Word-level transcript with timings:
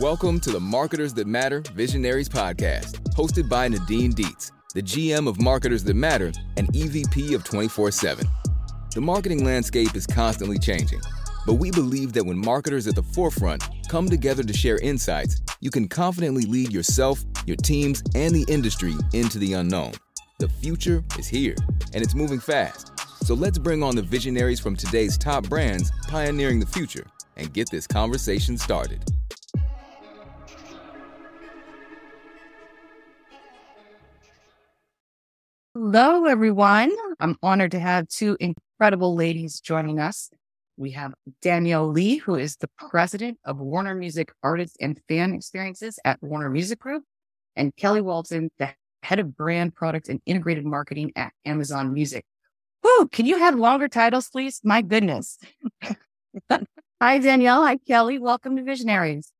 Welcome 0.00 0.38
to 0.40 0.52
the 0.52 0.60
Marketers 0.60 1.12
That 1.14 1.26
Matter 1.26 1.60
Visionaries 1.74 2.28
podcast, 2.28 3.02
hosted 3.14 3.48
by 3.48 3.66
Nadine 3.66 4.12
Dietz, 4.12 4.52
the 4.72 4.80
GM 4.80 5.26
of 5.26 5.40
Marketers 5.40 5.82
That 5.82 5.96
Matter 5.96 6.30
and 6.56 6.68
EVP 6.68 7.34
of 7.34 7.42
24 7.42 7.90
7. 7.90 8.24
The 8.94 9.00
marketing 9.00 9.44
landscape 9.44 9.96
is 9.96 10.06
constantly 10.06 10.56
changing, 10.56 11.00
but 11.46 11.54
we 11.54 11.72
believe 11.72 12.12
that 12.12 12.24
when 12.24 12.38
marketers 12.38 12.86
at 12.86 12.94
the 12.94 13.02
forefront 13.02 13.64
come 13.88 14.08
together 14.08 14.44
to 14.44 14.52
share 14.52 14.78
insights, 14.78 15.42
you 15.60 15.72
can 15.72 15.88
confidently 15.88 16.44
lead 16.44 16.70
yourself, 16.70 17.24
your 17.44 17.56
teams, 17.56 18.00
and 18.14 18.32
the 18.32 18.44
industry 18.46 18.94
into 19.14 19.40
the 19.40 19.54
unknown. 19.54 19.94
The 20.38 20.48
future 20.48 21.02
is 21.18 21.26
here, 21.26 21.56
and 21.92 22.04
it's 22.04 22.14
moving 22.14 22.38
fast. 22.38 22.92
So 23.24 23.34
let's 23.34 23.58
bring 23.58 23.82
on 23.82 23.96
the 23.96 24.02
visionaries 24.02 24.60
from 24.60 24.76
today's 24.76 25.18
top 25.18 25.48
brands 25.48 25.90
pioneering 26.06 26.60
the 26.60 26.66
future 26.66 27.08
and 27.36 27.52
get 27.52 27.68
this 27.68 27.88
conversation 27.88 28.56
started. 28.56 29.04
Hello, 35.90 36.26
everyone. 36.26 36.94
I'm 37.18 37.38
honored 37.42 37.70
to 37.70 37.78
have 37.78 38.08
two 38.08 38.36
incredible 38.40 39.14
ladies 39.14 39.58
joining 39.58 39.98
us. 39.98 40.28
We 40.76 40.90
have 40.90 41.14
Danielle 41.40 41.88
Lee, 41.88 42.18
who 42.18 42.34
is 42.34 42.56
the 42.56 42.68
president 42.76 43.38
of 43.46 43.58
Warner 43.58 43.94
Music 43.94 44.30
Artists 44.42 44.76
and 44.82 45.00
Fan 45.08 45.32
Experiences 45.32 45.98
at 46.04 46.22
Warner 46.22 46.50
Music 46.50 46.78
Group, 46.78 47.04
and 47.56 47.74
Kelley 47.74 48.02
Walton, 48.02 48.50
the 48.58 48.68
head 49.02 49.18
of 49.18 49.34
brand, 49.34 49.74
product, 49.74 50.10
and 50.10 50.20
integrated 50.26 50.66
marketing 50.66 51.10
at 51.16 51.32
Amazon 51.46 51.94
Music. 51.94 52.26
Whoa, 52.82 53.06
can 53.06 53.24
you 53.24 53.38
have 53.38 53.54
longer 53.54 53.88
titles, 53.88 54.28
please? 54.28 54.60
My 54.62 54.82
goodness. 54.82 55.38
Hi, 57.00 57.18
Danielle. 57.18 57.64
Hi, 57.64 57.78
Kelley. 57.78 58.18
Welcome 58.18 58.56
to 58.56 58.62
Visionaries. 58.62 59.32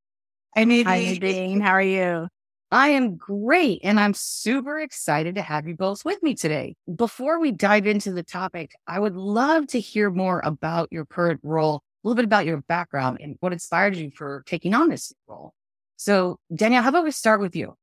Hi, 0.57 0.65
Nadine. 0.65 0.87
Hi, 0.87 1.19
Nadine. 1.21 1.61
How 1.61 1.73
are 1.73 1.83
you? 1.83 2.29
I 2.71 2.89
am 2.89 3.17
great. 3.17 3.81
And 3.83 3.99
I'm 3.99 4.13
super 4.15 4.79
excited 4.79 5.37
to 5.37 5.43
have 5.43 5.67
you 5.67 5.75
both 5.75 6.05
with 6.05 6.23
me 6.23 6.35
today. 6.35 6.77
Before 6.95 7.41
we 7.41 7.51
dive 7.51 7.87
into 7.87 8.13
the 8.13 8.23
topic, 8.23 8.73
I 8.87 9.01
would 9.01 9.15
love 9.15 9.67
to 9.69 9.81
hear 9.81 10.11
more 10.11 10.43
about 10.45 10.89
your 10.91 11.07
current 11.07 11.41
role, 11.43 11.77
a 11.77 12.09
little 12.09 12.17
bit 12.17 12.27
about 12.27 12.45
your 12.45 12.59
background 12.59 13.19
and 13.23 13.37
what 13.41 13.55
inspired 13.55 13.97
you 13.97 14.11
for 14.11 14.43
taking 14.47 14.75
on 14.75 14.91
this 14.91 15.13
role. 15.27 15.55
So, 15.97 16.39
Danielle, 16.55 16.83
how 16.83 16.91
about 16.91 17.05
we 17.05 17.11
start 17.11 17.41
with 17.41 17.57
you? 17.57 17.75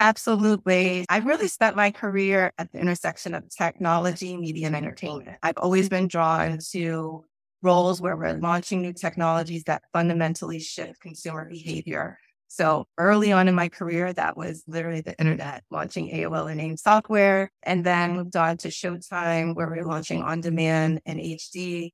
Absolutely. 0.00 1.04
I've 1.08 1.26
really 1.26 1.48
spent 1.48 1.76
my 1.76 1.90
career 1.90 2.52
at 2.58 2.72
the 2.72 2.78
intersection 2.78 3.34
of 3.34 3.48
technology, 3.48 4.36
media, 4.36 4.66
and 4.66 4.76
entertainment. 4.76 5.38
I've 5.42 5.58
always 5.58 5.88
been 5.88 6.08
drawn 6.08 6.58
to 6.72 7.24
roles 7.62 8.00
where 8.00 8.16
we're 8.16 8.34
launching 8.34 8.82
new 8.82 8.92
technologies 8.92 9.64
that 9.64 9.82
fundamentally 9.92 10.60
shift 10.60 11.00
consumer 11.00 11.48
behavior. 11.48 12.18
So 12.48 12.86
early 12.96 13.32
on 13.32 13.48
in 13.48 13.54
my 13.54 13.68
career, 13.68 14.12
that 14.12 14.36
was 14.36 14.62
literally 14.66 15.00
the 15.00 15.18
internet, 15.18 15.64
launching 15.70 16.08
AOL 16.10 16.50
and 16.50 16.60
AIM 16.60 16.76
software, 16.76 17.50
and 17.62 17.84
then 17.84 18.16
moved 18.16 18.36
on 18.36 18.56
to 18.58 18.68
Showtime, 18.68 19.54
where 19.54 19.68
we 19.68 19.78
we're 19.78 19.84
launching 19.84 20.22
on 20.22 20.40
demand 20.40 21.00
and 21.06 21.18
HD, 21.18 21.90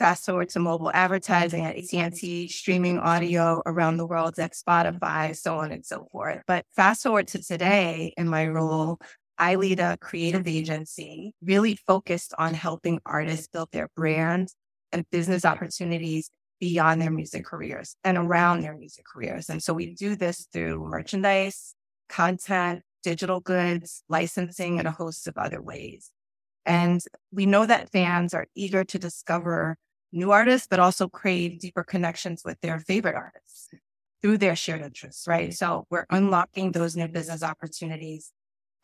Fast 0.00 0.24
forward 0.24 0.48
to 0.48 0.60
mobile 0.60 0.90
advertising 0.94 1.66
at 1.66 1.76
AT&T, 1.76 2.48
streaming 2.48 2.98
audio 2.98 3.60
around 3.66 3.98
the 3.98 4.06
world 4.06 4.38
at 4.38 4.54
Spotify, 4.54 5.36
so 5.36 5.58
on 5.58 5.72
and 5.72 5.84
so 5.84 6.08
forth. 6.10 6.40
But 6.46 6.64
fast 6.74 7.02
forward 7.02 7.28
to 7.28 7.42
today 7.42 8.14
in 8.16 8.26
my 8.26 8.48
role, 8.48 8.98
I 9.36 9.56
lead 9.56 9.78
a 9.78 9.98
creative 9.98 10.48
agency 10.48 11.34
really 11.42 11.76
focused 11.86 12.32
on 12.38 12.54
helping 12.54 13.00
artists 13.04 13.48
build 13.48 13.68
their 13.72 13.90
brands 13.94 14.56
and 14.90 15.04
business 15.10 15.44
opportunities 15.44 16.30
beyond 16.60 17.00
their 17.00 17.10
music 17.10 17.44
careers 17.44 17.96
and 18.04 18.18
around 18.18 18.60
their 18.60 18.76
music 18.76 19.04
careers. 19.10 19.48
And 19.48 19.62
so 19.62 19.72
we 19.72 19.94
do 19.94 20.14
this 20.14 20.46
through 20.52 20.86
merchandise, 20.86 21.74
content, 22.08 22.82
digital 23.02 23.40
goods, 23.40 24.02
licensing, 24.08 24.78
and 24.78 24.86
a 24.86 24.92
host 24.92 25.26
of 25.26 25.38
other 25.38 25.62
ways. 25.62 26.10
And 26.66 27.02
we 27.32 27.46
know 27.46 27.64
that 27.64 27.90
fans 27.90 28.34
are 28.34 28.46
eager 28.54 28.84
to 28.84 28.98
discover 28.98 29.76
new 30.12 30.32
artists, 30.32 30.66
but 30.68 30.78
also 30.78 31.08
crave 31.08 31.58
deeper 31.58 31.82
connections 31.82 32.42
with 32.44 32.60
their 32.60 32.78
favorite 32.78 33.14
artists 33.14 33.70
through 34.20 34.36
their 34.36 34.54
shared 34.54 34.82
interests, 34.82 35.26
right? 35.26 35.54
So 35.54 35.86
we're 35.88 36.04
unlocking 36.10 36.72
those 36.72 36.94
new 36.94 37.08
business 37.08 37.42
opportunities. 37.42 38.32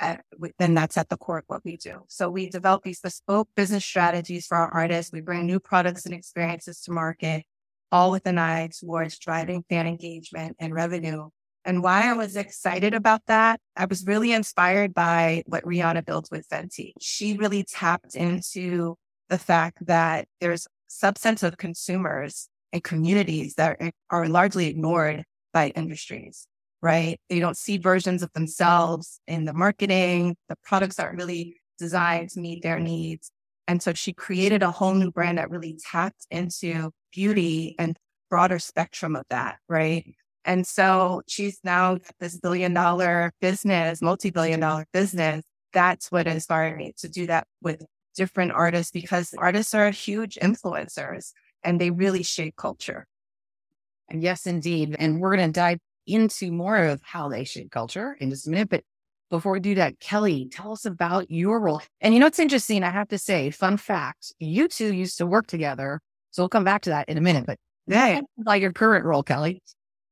And 0.00 0.22
that's 0.59 0.97
at 0.97 1.09
the 1.09 1.16
core 1.16 1.38
of 1.38 1.44
what 1.47 1.65
we 1.65 1.76
do. 1.76 2.04
So 2.09 2.31
we 2.31 2.48
develop 2.48 2.84
these 2.84 3.00
bespoke 3.00 3.48
business 3.54 3.84
strategies 3.84 4.47
for 4.47 4.56
our 4.56 4.70
artists. 4.72 5.12
We 5.12 5.20
bring 5.20 5.47
new 5.47 5.60
products 5.60 6.06
and 6.06 6.15
experiences 6.15 6.81
to 6.82 6.92
market, 6.92 7.44
all 7.92 8.10
with 8.10 8.26
an 8.26 8.38
eye 8.38 8.69
towards 8.78 9.19
driving 9.19 9.64
fan 9.69 9.86
engagement 9.86 10.56
and 10.58 10.74
revenue. 10.74 11.28
And 11.64 11.82
why 11.82 12.08
I 12.08 12.12
was 12.12 12.36
excited 12.36 12.94
about 12.94 13.22
that, 13.26 13.60
I 13.74 13.86
was 13.86 14.06
really 14.06 14.32
inspired 14.32 14.94
by 14.94 15.42
what 15.47 15.64
Rihanna 15.64 16.04
built 16.04 16.28
with 16.30 16.48
Fenty. 16.48 16.92
She 17.00 17.36
really 17.36 17.64
tapped 17.64 18.14
into 18.14 18.97
the 19.28 19.38
fact 19.38 19.84
that 19.86 20.28
there's 20.41 20.69
subsets 20.88 21.42
of 21.42 21.56
consumers 21.56 22.48
and 22.72 22.84
communities 22.84 23.54
that 23.54 23.80
are 24.10 24.28
largely 24.28 24.68
ignored 24.68 25.24
by 25.53 25.68
industries, 25.70 26.47
right? 26.82 27.18
They 27.28 27.41
don't 27.41 27.56
see 27.56 27.78
versions 27.78 28.22
of 28.22 28.32
themselves 28.32 29.20
in 29.26 29.44
the 29.44 29.53
marketing. 29.53 30.36
The 30.48 30.56
products 30.64 31.00
aren't 31.00 31.18
really 31.18 31.56
designed 31.78 32.30
to 32.30 32.41
meet 32.41 32.62
their 32.62 32.78
needs. 32.78 33.32
And 33.69 33.82
so 33.82 33.93
she 33.94 34.12
created 34.12 34.62
a 34.62 34.71
whole 34.71 34.94
new 34.94 35.10
brand 35.10 35.38
that 35.38 35.50
really 35.50 35.78
tapped 35.91 36.27
into 36.31 36.91
beauty 37.12 37.75
and 37.78 37.97
broader 38.31 38.59
spectrum 38.59 39.16
of 39.16 39.25
that, 39.31 39.59
right? 39.69 40.04
And 40.44 40.66
so 40.66 41.22
she's 41.27 41.59
now 41.65 41.99
this 42.21 42.38
billion 42.38 42.72
dollar 42.72 43.32
business, 43.41 44.00
multi 44.00 44.31
billion 44.31 44.60
dollar 44.60 44.87
business. 44.93 45.43
That's 45.72 46.10
what 46.10 46.28
inspired 46.28 46.77
me 46.77 46.94
to 46.99 47.09
do 47.09 47.27
that 47.27 47.47
with 47.60 47.84
different 48.15 48.53
artists 48.53 48.93
because 48.93 49.34
artists 49.37 49.75
are 49.75 49.91
huge 49.91 50.37
influencers 50.37 51.33
and 51.65 51.81
they 51.81 51.91
really 51.91 52.22
shape 52.22 52.54
culture. 52.56 53.06
And 54.09 54.22
yes, 54.22 54.47
indeed. 54.47 54.94
And 54.98 55.21
we're 55.21 55.37
going 55.37 55.53
to 55.53 55.60
dive 55.60 55.78
into 56.06 56.53
more 56.53 56.78
of 56.78 57.00
how 57.03 57.28
they 57.28 57.43
shape 57.44 57.72
culture 57.72 58.16
in 58.21 58.31
just 58.31 58.47
a 58.47 58.50
minute. 58.50 58.69
But 58.69 58.84
before 59.31 59.53
we 59.53 59.60
do 59.60 59.75
that, 59.76 59.98
Kelley, 60.00 60.48
tell 60.50 60.72
us 60.72 60.84
about 60.84 61.31
your 61.31 61.60
role. 61.60 61.82
And 62.00 62.14
you 62.14 62.20
know, 62.20 62.26
it's 62.26 62.38
interesting. 62.38 62.82
I 62.84 62.91
have 62.91 63.09
to 63.09 63.19
say, 63.19 63.50
fun 63.50 63.76
fact, 63.76 64.32
you 64.38 64.69
two 64.69 64.92
used 64.94 65.19
to 65.19 65.26
work 65.26 65.47
together. 65.47 66.00
So 66.31 66.42
we'll 66.42 66.48
come 66.48 66.64
back 66.64 66.82
to 66.82 66.91
that 66.91 67.09
in 67.09 67.19
a 67.19 67.20
minute. 67.20 67.47
But 67.47 67.59
yeah, 67.86 68.20
like 68.44 68.62
your 68.62 68.72
current 68.72 69.04
role, 69.04 69.22
Kelley. 69.22 69.62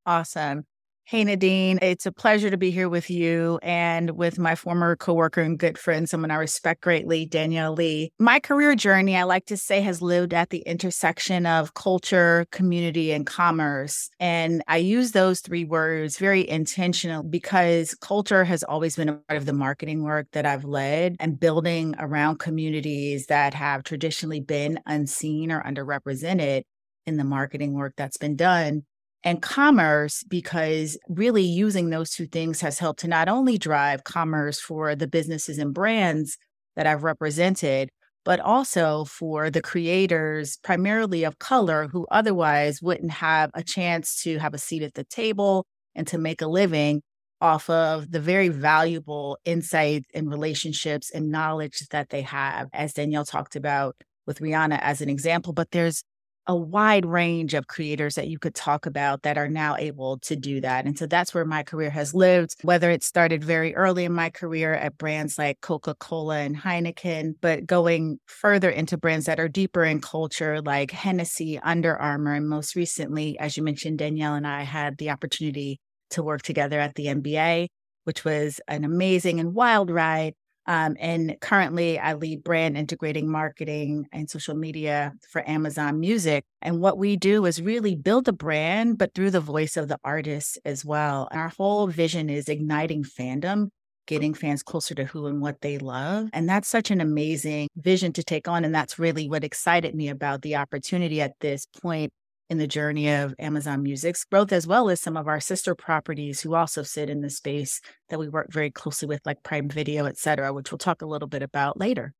Awesome. 0.06 0.64
Hey, 1.06 1.22
Nadine, 1.22 1.78
it's 1.82 2.06
a 2.06 2.12
pleasure 2.12 2.48
to 2.48 2.56
be 2.56 2.70
here 2.70 2.88
with 2.88 3.10
you 3.10 3.58
and 3.62 4.12
with 4.12 4.38
my 4.38 4.54
former 4.54 4.96
coworker 4.96 5.42
and 5.42 5.58
good 5.58 5.76
friend, 5.76 6.08
someone 6.08 6.30
I 6.30 6.36
respect 6.36 6.80
greatly, 6.80 7.26
Danielle 7.26 7.74
Lee. 7.74 8.10
My 8.18 8.40
career 8.40 8.74
journey, 8.74 9.14
I 9.14 9.24
like 9.24 9.44
to 9.46 9.56
say, 9.58 9.82
has 9.82 10.00
lived 10.00 10.32
at 10.32 10.48
the 10.48 10.60
intersection 10.60 11.44
of 11.44 11.74
culture, 11.74 12.46
community, 12.52 13.12
and 13.12 13.26
commerce. 13.26 14.08
And 14.18 14.62
I 14.66 14.78
use 14.78 15.12
those 15.12 15.40
three 15.40 15.66
words 15.66 16.16
very 16.16 16.48
intentional 16.48 17.22
because 17.22 17.94
culture 17.96 18.44
has 18.44 18.62
always 18.62 18.96
been 18.96 19.10
a 19.10 19.14
part 19.28 19.36
of 19.36 19.44
the 19.44 19.52
marketing 19.52 20.04
work 20.04 20.28
that 20.32 20.46
I've 20.46 20.64
led 20.64 21.16
and 21.20 21.38
building 21.38 21.94
around 21.98 22.38
communities 22.38 23.26
that 23.26 23.52
have 23.52 23.84
traditionally 23.84 24.40
been 24.40 24.80
unseen 24.86 25.52
or 25.52 25.62
underrepresented 25.62 26.62
in 27.04 27.18
the 27.18 27.24
marketing 27.24 27.74
work 27.74 27.92
that's 27.94 28.16
been 28.16 28.36
done 28.36 28.84
and 29.24 29.40
commerce 29.42 30.22
because 30.28 30.98
really 31.08 31.42
using 31.42 31.90
those 31.90 32.10
two 32.10 32.26
things 32.26 32.60
has 32.60 32.78
helped 32.78 33.00
to 33.00 33.08
not 33.08 33.28
only 33.28 33.58
drive 33.58 34.04
commerce 34.04 34.60
for 34.60 34.94
the 34.94 35.08
businesses 35.08 35.58
and 35.58 35.72
brands 35.74 36.36
that 36.76 36.86
I've 36.86 37.04
represented, 37.04 37.88
but 38.24 38.40
also 38.40 39.04
for 39.04 39.50
the 39.50 39.62
creators, 39.62 40.58
primarily 40.62 41.24
of 41.24 41.38
color, 41.38 41.88
who 41.90 42.06
otherwise 42.10 42.82
wouldn't 42.82 43.12
have 43.12 43.50
a 43.54 43.62
chance 43.62 44.22
to 44.22 44.38
have 44.38 44.54
a 44.54 44.58
seat 44.58 44.82
at 44.82 44.94
the 44.94 45.04
table 45.04 45.66
and 45.94 46.06
to 46.08 46.18
make 46.18 46.42
a 46.42 46.46
living 46.46 47.02
off 47.40 47.68
of 47.68 48.10
the 48.10 48.20
very 48.20 48.48
valuable 48.48 49.38
insights 49.44 50.06
and 50.14 50.30
relationships 50.30 51.10
and 51.10 51.30
knowledge 51.30 51.86
that 51.90 52.08
they 52.10 52.22
have, 52.22 52.68
as 52.72 52.94
Danielle 52.94 53.24
talked 53.24 53.56
about 53.56 53.96
with 54.26 54.38
Rihanna 54.38 54.78
as 54.80 55.00
an 55.00 55.10
example. 55.10 55.52
But 55.52 55.70
there's 55.70 56.02
a 56.46 56.54
wide 56.54 57.06
range 57.06 57.54
of 57.54 57.66
creators 57.66 58.16
that 58.16 58.28
you 58.28 58.38
could 58.38 58.54
talk 58.54 58.86
about 58.86 59.22
that 59.22 59.38
are 59.38 59.48
now 59.48 59.76
able 59.76 60.18
to 60.18 60.36
do 60.36 60.60
that. 60.60 60.84
And 60.84 60.98
so 60.98 61.06
that's 61.06 61.32
where 61.32 61.44
my 61.44 61.62
career 61.62 61.90
has 61.90 62.14
lived, 62.14 62.56
whether 62.62 62.90
it 62.90 63.02
started 63.02 63.42
very 63.42 63.74
early 63.74 64.04
in 64.04 64.12
my 64.12 64.28
career 64.30 64.74
at 64.74 64.98
brands 64.98 65.38
like 65.38 65.60
Coca 65.62 65.94
Cola 65.94 66.38
and 66.38 66.56
Heineken, 66.56 67.34
but 67.40 67.66
going 67.66 68.18
further 68.26 68.68
into 68.68 68.98
brands 68.98 69.26
that 69.26 69.40
are 69.40 69.48
deeper 69.48 69.84
in 69.84 70.00
culture 70.00 70.60
like 70.60 70.90
Hennessy, 70.90 71.58
Under 71.58 71.96
Armour. 71.96 72.34
And 72.34 72.48
most 72.48 72.76
recently, 72.76 73.38
as 73.38 73.56
you 73.56 73.62
mentioned, 73.62 73.98
Danielle 73.98 74.34
and 74.34 74.46
I 74.46 74.62
had 74.62 74.98
the 74.98 75.10
opportunity 75.10 75.80
to 76.10 76.22
work 76.22 76.42
together 76.42 76.78
at 76.78 76.94
the 76.94 77.06
NBA, 77.06 77.68
which 78.04 78.24
was 78.24 78.60
an 78.68 78.84
amazing 78.84 79.40
and 79.40 79.54
wild 79.54 79.90
ride 79.90 80.34
Um, 80.66 80.96
and 80.98 81.36
currently, 81.40 81.98
I 81.98 82.14
lead 82.14 82.42
brand 82.42 82.76
integrating 82.76 83.30
marketing 83.30 84.06
and 84.12 84.30
social 84.30 84.54
media 84.54 85.12
for 85.30 85.48
Amazon 85.48 86.00
Music. 86.00 86.44
And 86.62 86.80
what 86.80 86.98
we 86.98 87.16
do 87.16 87.44
is 87.44 87.60
really 87.60 87.94
build 87.94 88.28
a 88.28 88.32
brand, 88.32 88.98
but 88.98 89.14
through 89.14 89.30
the 89.30 89.40
voice 89.40 89.76
of 89.76 89.88
the 89.88 89.98
artist 90.04 90.58
as 90.64 90.84
well. 90.84 91.28
Our 91.30 91.48
whole 91.48 91.86
vision 91.86 92.30
is 92.30 92.48
igniting 92.48 93.04
fandom 93.04 93.68
getting 94.06 94.34
fans 94.34 94.62
closer 94.62 94.94
to 94.94 95.04
who 95.04 95.26
and 95.26 95.40
what 95.40 95.60
they 95.60 95.78
love. 95.78 96.28
And 96.32 96.48
that's 96.48 96.68
such 96.68 96.90
an 96.90 97.00
amazing 97.00 97.68
vision 97.76 98.12
to 98.14 98.22
take 98.22 98.48
on. 98.48 98.64
And 98.64 98.74
that's 98.74 98.98
really 98.98 99.28
what 99.28 99.44
excited 99.44 99.94
me 99.94 100.08
about 100.08 100.42
the 100.42 100.56
opportunity 100.56 101.20
at 101.20 101.40
this 101.40 101.66
point 101.80 102.12
in 102.50 102.58
the 102.58 102.66
journey 102.66 103.10
of 103.10 103.34
Amazon 103.38 103.82
Music's 103.82 104.24
growth, 104.24 104.52
as 104.52 104.66
well 104.66 104.90
as 104.90 105.00
some 105.00 105.16
of 105.16 105.28
our 105.28 105.40
sister 105.40 105.74
properties 105.74 106.40
who 106.40 106.54
also 106.54 106.82
sit 106.82 107.08
in 107.08 107.20
the 107.20 107.30
space 107.30 107.80
that 108.08 108.18
we 108.18 108.28
work 108.28 108.52
very 108.52 108.70
closely 108.70 109.08
with, 109.08 109.20
like 109.24 109.42
Prime 109.42 109.68
Video, 109.68 110.04
et 110.04 110.18
cetera, 110.18 110.52
which 110.52 110.70
we'll 110.70 110.78
talk 110.78 111.02
a 111.02 111.06
little 111.06 111.28
bit 111.28 111.42
about 111.42 111.78
later. 111.78 112.12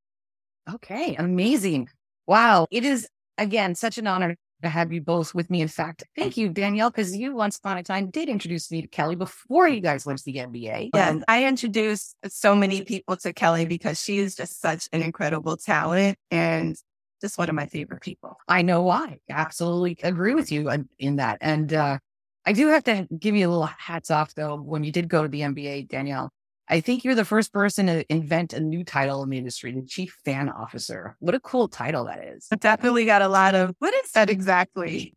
Okay, 0.73 1.15
amazing. 1.17 1.89
Wow. 2.27 2.67
It 2.71 2.85
is, 2.85 3.07
again, 3.37 3.75
such 3.75 3.99
an 3.99 4.07
honor 4.07 4.37
to 4.63 4.69
have 4.69 4.93
you 4.93 5.03
both 5.03 5.35
with 5.35 5.51
me. 5.51 5.61
In 5.61 5.69
fact, 5.69 6.05
thank 6.17 6.37
you, 6.37 6.49
Danielle, 6.49 6.91
because 6.91 7.15
you 7.15 7.35
once 7.35 7.59
upon 7.59 7.77
a 7.77 7.83
time 7.83 8.11
did 8.11 8.29
introduce 8.29 8.71
me 8.71 8.81
to 8.81 8.89
Kelley 8.89 9.15
before 9.15 9.69
you 9.69 9.81
guys 9.81 10.07
went 10.07 10.19
to 10.19 10.25
the 10.25 10.37
NBA. 10.37 10.91
Yeah, 10.95 11.11
um, 11.11 11.25
I 11.29 11.45
introduced 11.45 12.17
so 12.29 12.55
many 12.55 12.83
people 12.83 13.17
to 13.17 13.33
Kelley 13.35 13.67
because 13.67 14.03
she 14.03 14.19
is 14.19 14.35
just 14.35 14.61
such 14.61 14.89
an 14.93 15.03
incredible 15.03 15.57
talent 15.59 16.17
and 16.31 16.77
just 17.25 17.39
one 17.39 17.49
of 17.49 17.55
my 17.55 17.67
favorite 17.67 18.03
people. 18.03 18.37
I 18.47 18.61
know 18.61 18.83
why. 18.83 19.19
Absolutely 19.31 19.97
agree 20.03 20.35
with 20.35 20.53
you 20.53 20.71
in 20.99 21.17
that. 21.17 21.39
And 21.41 21.73
uh, 21.73 21.99
I 22.45 22.53
do 22.53 22.69
have 22.69 22.85
to 22.85 23.09
give 23.19 23.35
you 23.35 23.49
a 23.49 23.51
little 23.51 23.71
hats 23.79 24.11
off, 24.11 24.35
though, 24.35 24.57
when 24.57 24.85
you 24.85 24.93
did 24.93 25.09
go 25.09 25.23
to 25.23 25.29
the 25.29 25.41
NBA, 25.41 25.89
Danielle. 25.89 26.31
I 26.69 26.81
think 26.81 27.03
you're 27.03 27.15
the 27.15 27.25
first 27.25 27.51
person 27.53 27.87
to 27.87 28.05
invent 28.13 28.53
a 28.53 28.61
new 28.61 28.85
title 28.85 29.23
in 29.23 29.31
the 29.31 29.39
industry, 29.39 29.73
the 29.73 29.87
chief 29.87 30.19
fan 30.25 30.51
officer. 30.51 31.17
What 31.21 31.35
a 31.35 31.41
cool 31.41 31.69
title 31.69 32.05
that 32.05 32.23
is. 32.23 32.47
I 32.53 32.57
definitely 32.57 33.07
got 33.07 33.23
a 33.23 33.29
lot 33.29 33.55
of 33.55 33.75
what 33.79 33.95
is 33.95 34.13
that 34.13 34.29
exactly? 34.31 35.15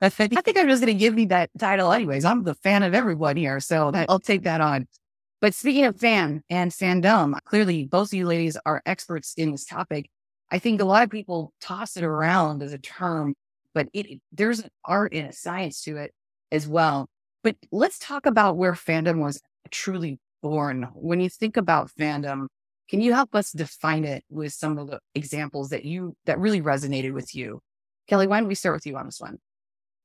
I 0.00 0.08
think 0.42 0.58
I'm 0.58 0.68
just 0.68 0.82
going 0.82 0.94
to 0.94 0.98
give 0.98 1.14
me 1.14 1.26
that 1.26 1.50
title 1.58 1.92
anyways. 1.92 2.24
I'm 2.24 2.44
the 2.44 2.54
fan 2.54 2.82
of 2.82 2.94
everyone 2.94 3.36
here, 3.36 3.60
so 3.60 3.90
I'll 4.08 4.20
take 4.20 4.44
that 4.44 4.60
on. 4.60 4.86
But 5.40 5.54
speaking 5.54 5.84
of 5.84 5.98
fan 5.98 6.42
and 6.50 6.70
fandom, 6.70 7.38
clearly 7.44 7.84
both 7.84 8.08
of 8.08 8.14
you 8.14 8.26
ladies 8.26 8.56
are 8.66 8.82
experts 8.86 9.34
in 9.36 9.52
this 9.52 9.64
topic. 9.64 10.10
I 10.50 10.58
think 10.58 10.80
a 10.80 10.84
lot 10.84 11.02
of 11.02 11.10
people 11.10 11.52
toss 11.60 11.96
it 11.96 12.04
around 12.04 12.62
as 12.62 12.72
a 12.72 12.78
term, 12.78 13.34
but 13.74 13.88
it, 13.92 14.20
there's 14.32 14.60
an 14.60 14.70
art 14.84 15.12
and 15.12 15.28
a 15.28 15.32
science 15.32 15.82
to 15.82 15.96
it 15.96 16.12
as 16.50 16.66
well. 16.66 17.08
But 17.44 17.56
let's 17.70 17.98
talk 17.98 18.26
about 18.26 18.56
where 18.56 18.72
fandom 18.72 19.20
was 19.20 19.40
truly 19.70 20.18
born. 20.42 20.88
When 20.94 21.20
you 21.20 21.28
think 21.28 21.56
about 21.56 21.90
fandom, 21.90 22.46
can 22.88 23.00
you 23.00 23.12
help 23.12 23.34
us 23.34 23.52
define 23.52 24.04
it 24.04 24.24
with 24.30 24.52
some 24.52 24.78
of 24.78 24.88
the 24.88 25.00
examples 25.14 25.70
that 25.70 25.84
you 25.84 26.16
that 26.24 26.38
really 26.38 26.62
resonated 26.62 27.12
with 27.12 27.34
you? 27.34 27.60
Kelley, 28.06 28.26
why 28.26 28.40
don't 28.40 28.48
we 28.48 28.54
start 28.54 28.76
with 28.76 28.86
you 28.86 28.96
on 28.96 29.06
this 29.06 29.20
one? 29.20 29.38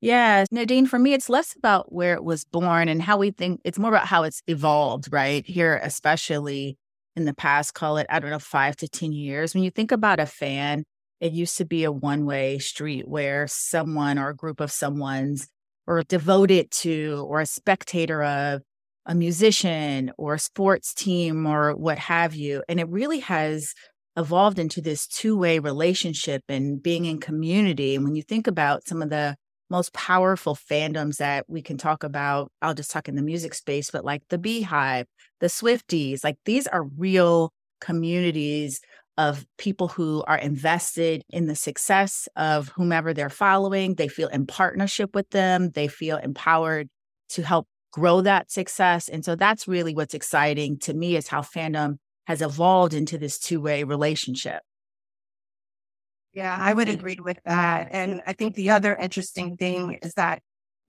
Yeah, 0.00 0.44
Nadine, 0.50 0.84
for 0.84 0.98
me, 0.98 1.14
it's 1.14 1.30
less 1.30 1.56
about 1.56 1.90
where 1.90 2.12
it 2.12 2.22
was 2.22 2.44
born 2.44 2.90
and 2.90 3.00
how 3.00 3.16
we 3.16 3.30
think, 3.30 3.62
it's 3.64 3.78
more 3.78 3.90
about 3.90 4.06
how 4.06 4.24
it's 4.24 4.42
evolved, 4.46 5.08
right? 5.10 5.46
Here, 5.46 5.80
especially 5.82 6.76
in 7.16 7.24
the 7.24 7.34
past, 7.34 7.74
call 7.74 7.96
it, 7.96 8.06
I 8.10 8.18
don't 8.18 8.30
know, 8.30 8.38
five 8.38 8.76
to 8.76 8.88
10 8.88 9.12
years. 9.12 9.54
When 9.54 9.62
you 9.62 9.70
think 9.70 9.92
about 9.92 10.20
a 10.20 10.26
fan, 10.26 10.84
it 11.20 11.32
used 11.32 11.56
to 11.58 11.64
be 11.64 11.84
a 11.84 11.92
one 11.92 12.26
way 12.26 12.58
street 12.58 13.08
where 13.08 13.46
someone 13.46 14.18
or 14.18 14.30
a 14.30 14.36
group 14.36 14.60
of 14.60 14.70
someone's 14.70 15.48
were 15.86 16.02
devoted 16.02 16.70
to 16.70 17.24
or 17.28 17.40
a 17.40 17.46
spectator 17.46 18.22
of 18.22 18.62
a 19.06 19.14
musician 19.14 20.10
or 20.16 20.34
a 20.34 20.38
sports 20.38 20.94
team 20.94 21.46
or 21.46 21.74
what 21.74 21.98
have 21.98 22.34
you. 22.34 22.62
And 22.68 22.80
it 22.80 22.88
really 22.88 23.20
has 23.20 23.74
evolved 24.16 24.58
into 24.58 24.80
this 24.80 25.06
two 25.06 25.36
way 25.36 25.58
relationship 25.58 26.42
and 26.48 26.82
being 26.82 27.04
in 27.04 27.20
community. 27.20 27.94
And 27.94 28.04
when 28.04 28.14
you 28.14 28.22
think 28.22 28.46
about 28.46 28.86
some 28.86 29.02
of 29.02 29.10
the 29.10 29.36
most 29.70 29.92
powerful 29.92 30.54
fandoms 30.54 31.16
that 31.16 31.44
we 31.48 31.62
can 31.62 31.76
talk 31.76 32.04
about, 32.04 32.50
I'll 32.62 32.74
just 32.74 32.90
talk 32.90 33.08
in 33.08 33.16
the 33.16 33.22
music 33.22 33.54
space, 33.54 33.90
but 33.90 34.04
like 34.04 34.22
the 34.28 34.38
Beehive, 34.38 35.06
the 35.40 35.46
Swifties, 35.46 36.22
like 36.22 36.36
these 36.44 36.66
are 36.66 36.84
real 36.84 37.52
communities 37.80 38.80
of 39.16 39.46
people 39.58 39.88
who 39.88 40.24
are 40.26 40.38
invested 40.38 41.22
in 41.30 41.46
the 41.46 41.54
success 41.54 42.28
of 42.36 42.68
whomever 42.68 43.14
they're 43.14 43.30
following. 43.30 43.94
They 43.94 44.08
feel 44.08 44.28
in 44.28 44.46
partnership 44.46 45.14
with 45.14 45.30
them, 45.30 45.70
they 45.70 45.88
feel 45.88 46.16
empowered 46.16 46.88
to 47.30 47.42
help 47.42 47.68
grow 47.92 48.20
that 48.22 48.50
success. 48.50 49.08
And 49.08 49.24
so 49.24 49.36
that's 49.36 49.68
really 49.68 49.94
what's 49.94 50.14
exciting 50.14 50.78
to 50.80 50.94
me 50.94 51.16
is 51.16 51.28
how 51.28 51.42
fandom 51.42 51.98
has 52.26 52.42
evolved 52.42 52.92
into 52.92 53.18
this 53.18 53.38
two 53.38 53.60
way 53.60 53.84
relationship. 53.84 54.62
Yeah, 56.34 56.56
I 56.58 56.74
would 56.74 56.88
agree 56.88 57.18
with 57.22 57.38
that. 57.44 57.88
And 57.92 58.20
I 58.26 58.32
think 58.32 58.54
the 58.56 58.70
other 58.70 58.94
interesting 58.96 59.56
thing 59.56 60.00
is 60.02 60.14
that 60.14 60.42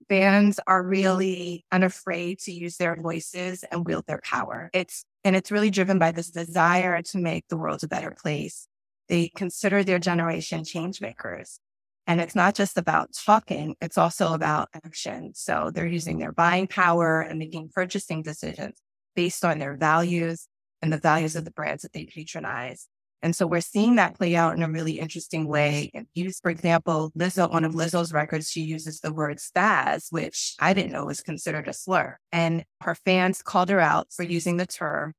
fans 0.08 0.58
are 0.66 0.82
really 0.82 1.64
unafraid 1.72 2.40
to 2.40 2.52
use 2.52 2.78
their 2.78 2.96
voices 2.96 3.64
and 3.70 3.86
wield 3.86 4.06
their 4.06 4.20
power. 4.24 4.70
It's 4.74 5.04
and 5.24 5.36
it's 5.36 5.52
really 5.52 5.70
driven 5.70 5.98
by 5.98 6.12
this 6.12 6.30
desire 6.30 7.02
to 7.02 7.18
make 7.18 7.46
the 7.48 7.56
world 7.56 7.84
a 7.84 7.88
better 7.88 8.10
place. 8.10 8.68
They 9.08 9.30
consider 9.36 9.84
their 9.84 10.00
generation 10.00 10.64
change 10.64 11.00
makers. 11.00 11.60
And 12.08 12.20
it's 12.20 12.36
not 12.36 12.54
just 12.54 12.78
about 12.78 13.10
talking, 13.26 13.76
it's 13.80 13.98
also 13.98 14.34
about 14.34 14.68
action. 14.74 15.32
So 15.34 15.70
they're 15.74 15.86
using 15.86 16.18
their 16.18 16.32
buying 16.32 16.66
power 16.68 17.20
and 17.20 17.38
making 17.38 17.70
purchasing 17.74 18.22
decisions 18.22 18.80
based 19.16 19.44
on 19.44 19.58
their 19.58 19.76
values 19.76 20.48
and 20.82 20.92
the 20.92 20.98
values 20.98 21.36
of 21.36 21.44
the 21.44 21.50
brands 21.52 21.82
that 21.82 21.92
they 21.92 22.04
patronize. 22.06 22.88
And 23.22 23.34
so 23.34 23.46
we're 23.46 23.60
seeing 23.60 23.96
that 23.96 24.16
play 24.16 24.36
out 24.36 24.56
in 24.56 24.62
a 24.62 24.70
really 24.70 24.98
interesting 24.98 25.48
way. 25.48 25.90
Use, 26.14 26.38
for 26.38 26.50
example, 26.50 27.12
Lizzo, 27.18 27.50
one 27.50 27.64
of 27.64 27.74
Lizzo's 27.74 28.12
records, 28.12 28.50
she 28.50 28.60
uses 28.60 29.00
the 29.00 29.12
word 29.12 29.38
spaz, 29.38 30.12
which 30.12 30.54
I 30.60 30.72
didn't 30.74 30.92
know 30.92 31.06
was 31.06 31.22
considered 31.22 31.66
a 31.66 31.72
slur. 31.72 32.18
And 32.30 32.64
her 32.82 32.94
fans 32.94 33.42
called 33.42 33.70
her 33.70 33.80
out 33.80 34.08
for 34.12 34.22
using 34.22 34.58
the 34.58 34.66
term. 34.66 35.14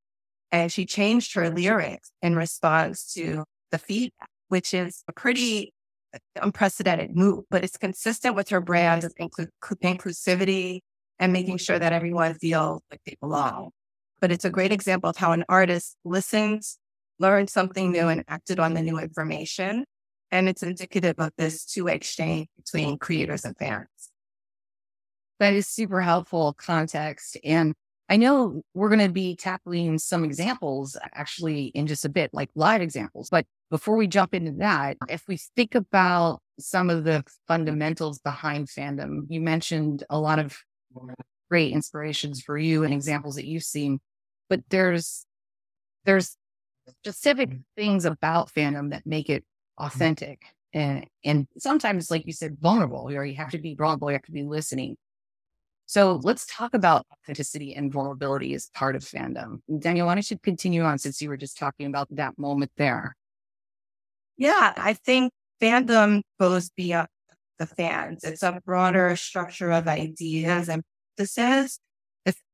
And 0.51 0.71
she 0.71 0.85
changed 0.85 1.33
her 1.33 1.49
lyrics 1.49 2.11
in 2.21 2.35
response 2.35 3.11
to 3.15 3.43
the 3.71 3.77
feedback, 3.77 4.29
which 4.47 4.73
is 4.73 5.03
a 5.07 5.13
pretty 5.13 5.73
unprecedented 6.41 7.15
move, 7.15 7.43
but 7.49 7.63
it's 7.63 7.77
consistent 7.77 8.35
with 8.35 8.49
her 8.49 8.61
brand 8.61 9.03
of 9.03 9.13
inclu- 9.15 9.49
inclusivity 9.61 10.79
and 11.19 11.33
making 11.33 11.57
sure 11.57 11.79
that 11.79 11.93
everyone 11.93 12.33
feels 12.35 12.81
like 12.89 13.01
they 13.05 13.17
belong. 13.19 13.71
But 14.19 14.31
it's 14.31 14.45
a 14.45 14.49
great 14.49 14.71
example 14.71 15.09
of 15.09 15.17
how 15.17 15.31
an 15.31 15.43
artist 15.49 15.95
listens, 16.05 16.79
learned 17.19 17.49
something 17.49 17.91
new, 17.91 18.07
and 18.07 18.23
acted 18.27 18.59
on 18.59 18.73
the 18.73 18.81
new 18.81 18.99
information. 18.99 19.85
And 20.31 20.49
it's 20.49 20.63
indicative 20.63 21.15
of 21.19 21.31
this 21.37 21.65
two-way 21.65 21.95
exchange 21.95 22.47
between 22.57 22.97
creators 22.97 23.45
and 23.45 23.55
fans. 23.57 23.87
That 25.39 25.53
is 25.53 25.67
super 25.67 26.01
helpful 26.01 26.53
context. 26.53 27.37
And 27.43 27.73
I 28.09 28.17
know 28.17 28.61
we're 28.73 28.89
going 28.89 29.07
to 29.07 29.11
be 29.11 29.35
tackling 29.35 29.99
some 29.99 30.23
examples 30.23 30.97
actually 31.13 31.65
in 31.67 31.87
just 31.87 32.05
a 32.05 32.09
bit, 32.09 32.31
like 32.33 32.49
live 32.55 32.81
examples. 32.81 33.29
But 33.29 33.45
before 33.69 33.95
we 33.95 34.07
jump 34.07 34.33
into 34.33 34.53
that, 34.59 34.97
if 35.09 35.23
we 35.27 35.37
think 35.55 35.75
about 35.75 36.39
some 36.59 36.89
of 36.89 37.03
the 37.03 37.23
fundamentals 37.47 38.19
behind 38.19 38.67
fandom, 38.67 39.21
you 39.29 39.41
mentioned 39.41 40.03
a 40.09 40.19
lot 40.19 40.39
of 40.39 40.57
great 41.49 41.71
inspirations 41.71 42.41
for 42.41 42.57
you 42.57 42.83
and 42.83 42.93
examples 42.93 43.35
that 43.35 43.45
you've 43.45 43.63
seen, 43.63 43.99
but 44.49 44.61
there's 44.69 45.25
there's 46.05 46.35
specific 47.03 47.49
things 47.75 48.05
about 48.05 48.51
fandom 48.51 48.91
that 48.91 49.05
make 49.05 49.29
it 49.29 49.43
mm-hmm. 49.43 49.85
authentic 49.87 50.41
and 50.73 51.05
and 51.23 51.47
sometimes, 51.57 52.11
like 52.11 52.25
you 52.25 52.33
said, 52.33 52.57
vulnerable. 52.59 53.09
Or 53.09 53.25
you 53.25 53.35
have 53.35 53.51
to 53.51 53.57
be 53.57 53.75
vulnerable, 53.75 54.09
you 54.09 54.15
have 54.15 54.23
to 54.23 54.31
be 54.31 54.43
listening. 54.43 54.97
So 55.85 56.19
let's 56.23 56.45
talk 56.45 56.73
about 56.73 57.05
authenticity 57.13 57.73
and 57.73 57.91
vulnerability 57.91 58.53
as 58.53 58.69
part 58.73 58.95
of 58.97 59.03
fandom. 59.03 59.61
Danielle, 59.79 60.07
why 60.07 60.15
don't 60.15 60.29
you 60.29 60.37
continue 60.37 60.83
on 60.83 60.97
since 60.97 61.21
you 61.21 61.29
were 61.29 61.37
just 61.37 61.57
talking 61.57 61.87
about 61.87 62.09
that 62.11 62.37
moment 62.37 62.71
there? 62.75 63.15
Yeah, 64.35 64.73
I 64.75 64.93
think 64.93 65.31
fandom 65.61 66.21
goes 66.39 66.69
beyond 66.71 67.07
the 67.57 67.65
fans. 67.65 68.25
It's 68.25 68.43
a 68.43 68.61
broader 68.65 69.15
structure 69.15 69.71
of 69.71 69.87
ideas 69.87 70.67
and 70.67 70.83
practices. 71.15 71.79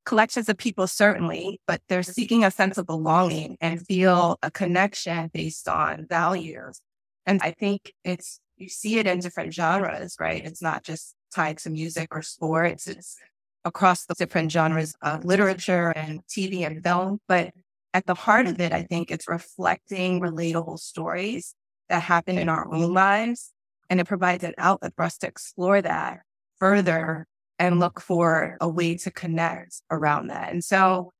Collections 0.06 0.50
of 0.50 0.58
people, 0.58 0.86
certainly, 0.88 1.62
but 1.66 1.82
they're 1.88 2.04
seeking 2.04 2.44
a 2.44 2.52
sense 2.52 2.78
of 2.78 2.86
belonging 2.86 3.58
and 3.62 3.86
feel 3.86 4.38
a 4.42 4.52
connection 4.52 5.30
based 5.34 5.68
on 5.68 6.06
values. 6.10 6.82
And 7.26 7.40
I 7.42 7.52
think 7.52 7.94
it's, 8.04 8.40
you 8.58 8.68
see 8.68 9.00
it 9.00 9.08
in 9.08 9.20
different 9.20 9.54
genres, 9.54 10.18
right? 10.20 10.46
It's 10.46 10.62
not 10.62 10.84
just 10.84 11.16
tied 11.34 11.58
to 11.60 11.70
music 11.70 12.10
or 12.12 12.22
sports. 12.22 12.88
It's 12.88 13.18
across 13.66 14.06
the 14.06 14.14
different 14.14 14.52
genres 14.52 14.94
of 15.02 15.24
literature 15.24 15.90
and 15.96 16.20
TV 16.28 16.66
and 16.66 16.84
film. 16.84 17.20
But 17.28 17.54
at 17.94 18.06
the 18.06 18.14
heart 18.14 18.48
of 18.48 18.60
it, 18.60 18.74
I 18.74 18.84
think 18.84 19.10
it's 19.10 19.28
reflecting 19.28 20.20
relatable 20.20 20.80
stories 20.80 21.56
that 21.90 22.02
happen 22.02 22.38
in 22.38 22.50
our 22.50 22.72
own 22.74 22.94
lives. 22.94 23.52
And 23.90 24.00
it 24.00 24.08
provides 24.08 24.44
an 24.44 24.54
outlet 24.58 24.94
for 24.96 25.04
us 25.04 25.18
to 25.20 25.28
explore 25.28 25.82
that 25.82 26.22
further 26.58 27.28
and 27.60 27.80
look 27.80 28.00
for 28.02 28.58
a 28.60 28.68
way 28.68 28.96
to 28.98 29.12
connect 29.12 29.82
around 29.92 30.28
that. 30.28 30.52
And 30.52 30.64
so 30.64 31.12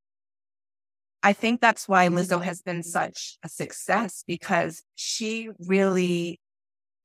I 1.22 1.32
think 1.32 1.60
that's 1.60 1.88
why 1.88 2.08
Lizzo 2.08 2.42
has 2.42 2.60
been 2.60 2.82
such 2.82 3.38
a 3.42 3.48
success 3.48 4.24
because 4.26 4.82
she 4.94 5.48
really 5.66 6.38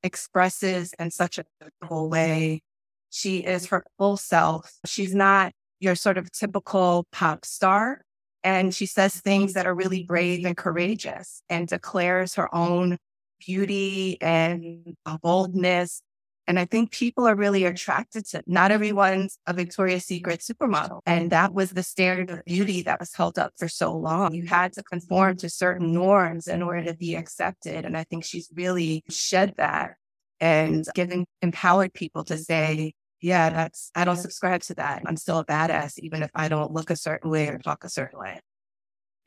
expresses 0.04 0.94
in 1.00 1.12
such 1.12 1.38
a 1.38 1.46
beautiful 1.60 2.10
way. 2.10 2.62
She 3.10 3.40
is 3.40 3.68
her 3.68 3.86
full 3.98 4.18
self. 4.18 4.74
She's 4.86 5.16
not 5.16 5.54
your 5.80 5.96
sort 5.96 6.18
of 6.18 6.32
typical 6.32 7.06
pop 7.12 7.46
star. 7.46 8.02
And 8.44 8.74
she 8.74 8.86
says 8.86 9.22
things 9.22 9.54
that 9.54 9.66
are 9.66 9.76
really 9.76 10.04
brave 10.04 10.46
and 10.46 10.56
courageous 10.56 11.42
and 11.50 11.68
declares 11.68 12.36
her 12.36 12.54
own 12.54 12.98
beauty 13.40 14.18
and 14.22 14.96
boldness 15.22 16.02
and 16.50 16.58
I 16.58 16.66
think 16.66 16.92
people 16.92 17.28
are 17.28 17.36
really 17.36 17.64
attracted 17.64 18.26
to 18.30 18.42
not 18.48 18.72
everyone's 18.72 19.38
a 19.46 19.54
Victoria's 19.54 20.06
Secret 20.06 20.40
supermodel. 20.40 21.02
And 21.06 21.32
that 21.32 21.54
was 21.54 21.70
the 21.70 21.84
standard 21.84 22.32
of 22.32 22.44
beauty 22.44 22.82
that 22.82 23.00
was 23.00 23.14
held 23.14 23.38
up 23.38 23.54
for 23.56 23.68
so 23.68 23.96
long. 23.96 24.34
You 24.34 24.48
had 24.48 24.74
to 24.74 24.82
conform 24.82 25.38
to 25.38 25.50
certain 25.50 25.94
norms 25.94 26.48
in 26.48 26.64
order 26.64 26.84
to 26.86 26.96
be 26.96 27.14
accepted. 27.14 27.86
And 27.86 27.96
I 27.96 28.04
think 28.04 28.26
she's 28.26 28.50
really 28.52 29.04
shed 29.12 29.54
that 29.58 29.92
and 30.40 30.88
given 30.96 31.28
empowered 31.44 31.94
people 31.94 32.24
to 32.24 32.38
say, 32.40 32.94
yeah, 33.22 33.52
that's, 33.52 33.92
I 33.94 34.04
don't 34.04 34.18
subscribe 34.18 34.62
to 34.64 34.74
that. 34.74 35.04
I'm 35.06 35.18
still 35.18 35.38
a 35.38 35.46
badass, 35.46 36.00
even 36.00 36.24
if 36.24 36.32
I 36.34 36.48
don't 36.48 36.72
look 36.72 36.90
a 36.90 36.96
certain 36.96 37.30
way 37.30 37.48
or 37.50 37.60
talk 37.60 37.84
a 37.84 37.90
certain 37.90 38.20
way. 38.20 38.40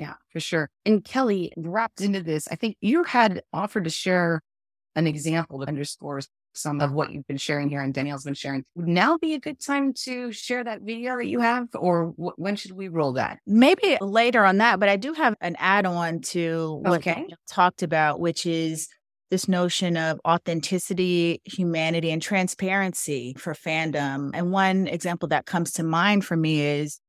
Yeah, 0.00 0.14
for 0.33 0.41
sure. 0.41 0.71
And 0.85 1.05
Kelley, 1.05 1.52
wrapped 1.57 2.00
into 2.00 2.21
this, 2.21 2.49
I 2.49 2.57
think 2.57 2.79
you 2.81 3.05
had 3.05 3.43
offered 3.52 3.85
to 3.85 3.91
share 3.91 4.43
an 4.97 5.07
example 5.07 5.59
that 5.59 5.69
underscores 5.69 6.26
some 6.54 6.80
of 6.80 6.92
what 6.92 7.12
you've 7.12 7.26
been 7.26 7.37
sharing 7.37 7.68
here 7.68 7.80
and 7.80 7.94
Danielle's 7.94 8.25
been 8.25 8.35
sharing. 8.35 8.64
Would 8.75 8.88
now 8.88 9.18
be 9.18 9.35
a 9.35 9.40
good 9.40 9.61
time 9.61 9.92
to 10.04 10.32
share 10.32 10.64
that 10.64 10.82
video 10.82 11.16
that 11.16 11.26
you 11.26 11.40
have, 11.40 11.68
or 11.75 12.12
w- 12.18 12.32
when 12.37 12.56
should 12.56 12.73
we 12.73 12.88
roll 12.88 13.12
that? 13.14 13.38
Maybe 13.47 13.97
later 14.00 14.44
on 14.44 14.59
that, 14.59 14.80
but 14.80 14.88
I 14.88 14.97
do 14.97 15.12
have 15.12 15.35
an 15.40 15.56
add 15.59 15.87
on 15.87 16.21
to 16.21 16.80
what 16.82 16.99
okay. 16.99 17.26
talked 17.49 17.82
about, 17.82 18.21
which 18.21 18.47
is 18.47 18.88
this 19.30 19.49
notion 19.49 19.97
of 19.97 20.21
authenticity, 20.26 21.40
humanity, 21.44 22.11
and 22.11 22.21
transparency 22.21 23.35
for 23.38 23.54
fandom. 23.54 24.30
And 24.35 24.52
one 24.52 24.87
example 24.87 25.28
that 25.28 25.47
comes 25.47 25.73
to 25.73 25.82
mind 25.82 26.25
for 26.25 26.37
me 26.37 26.61
is 26.61 27.00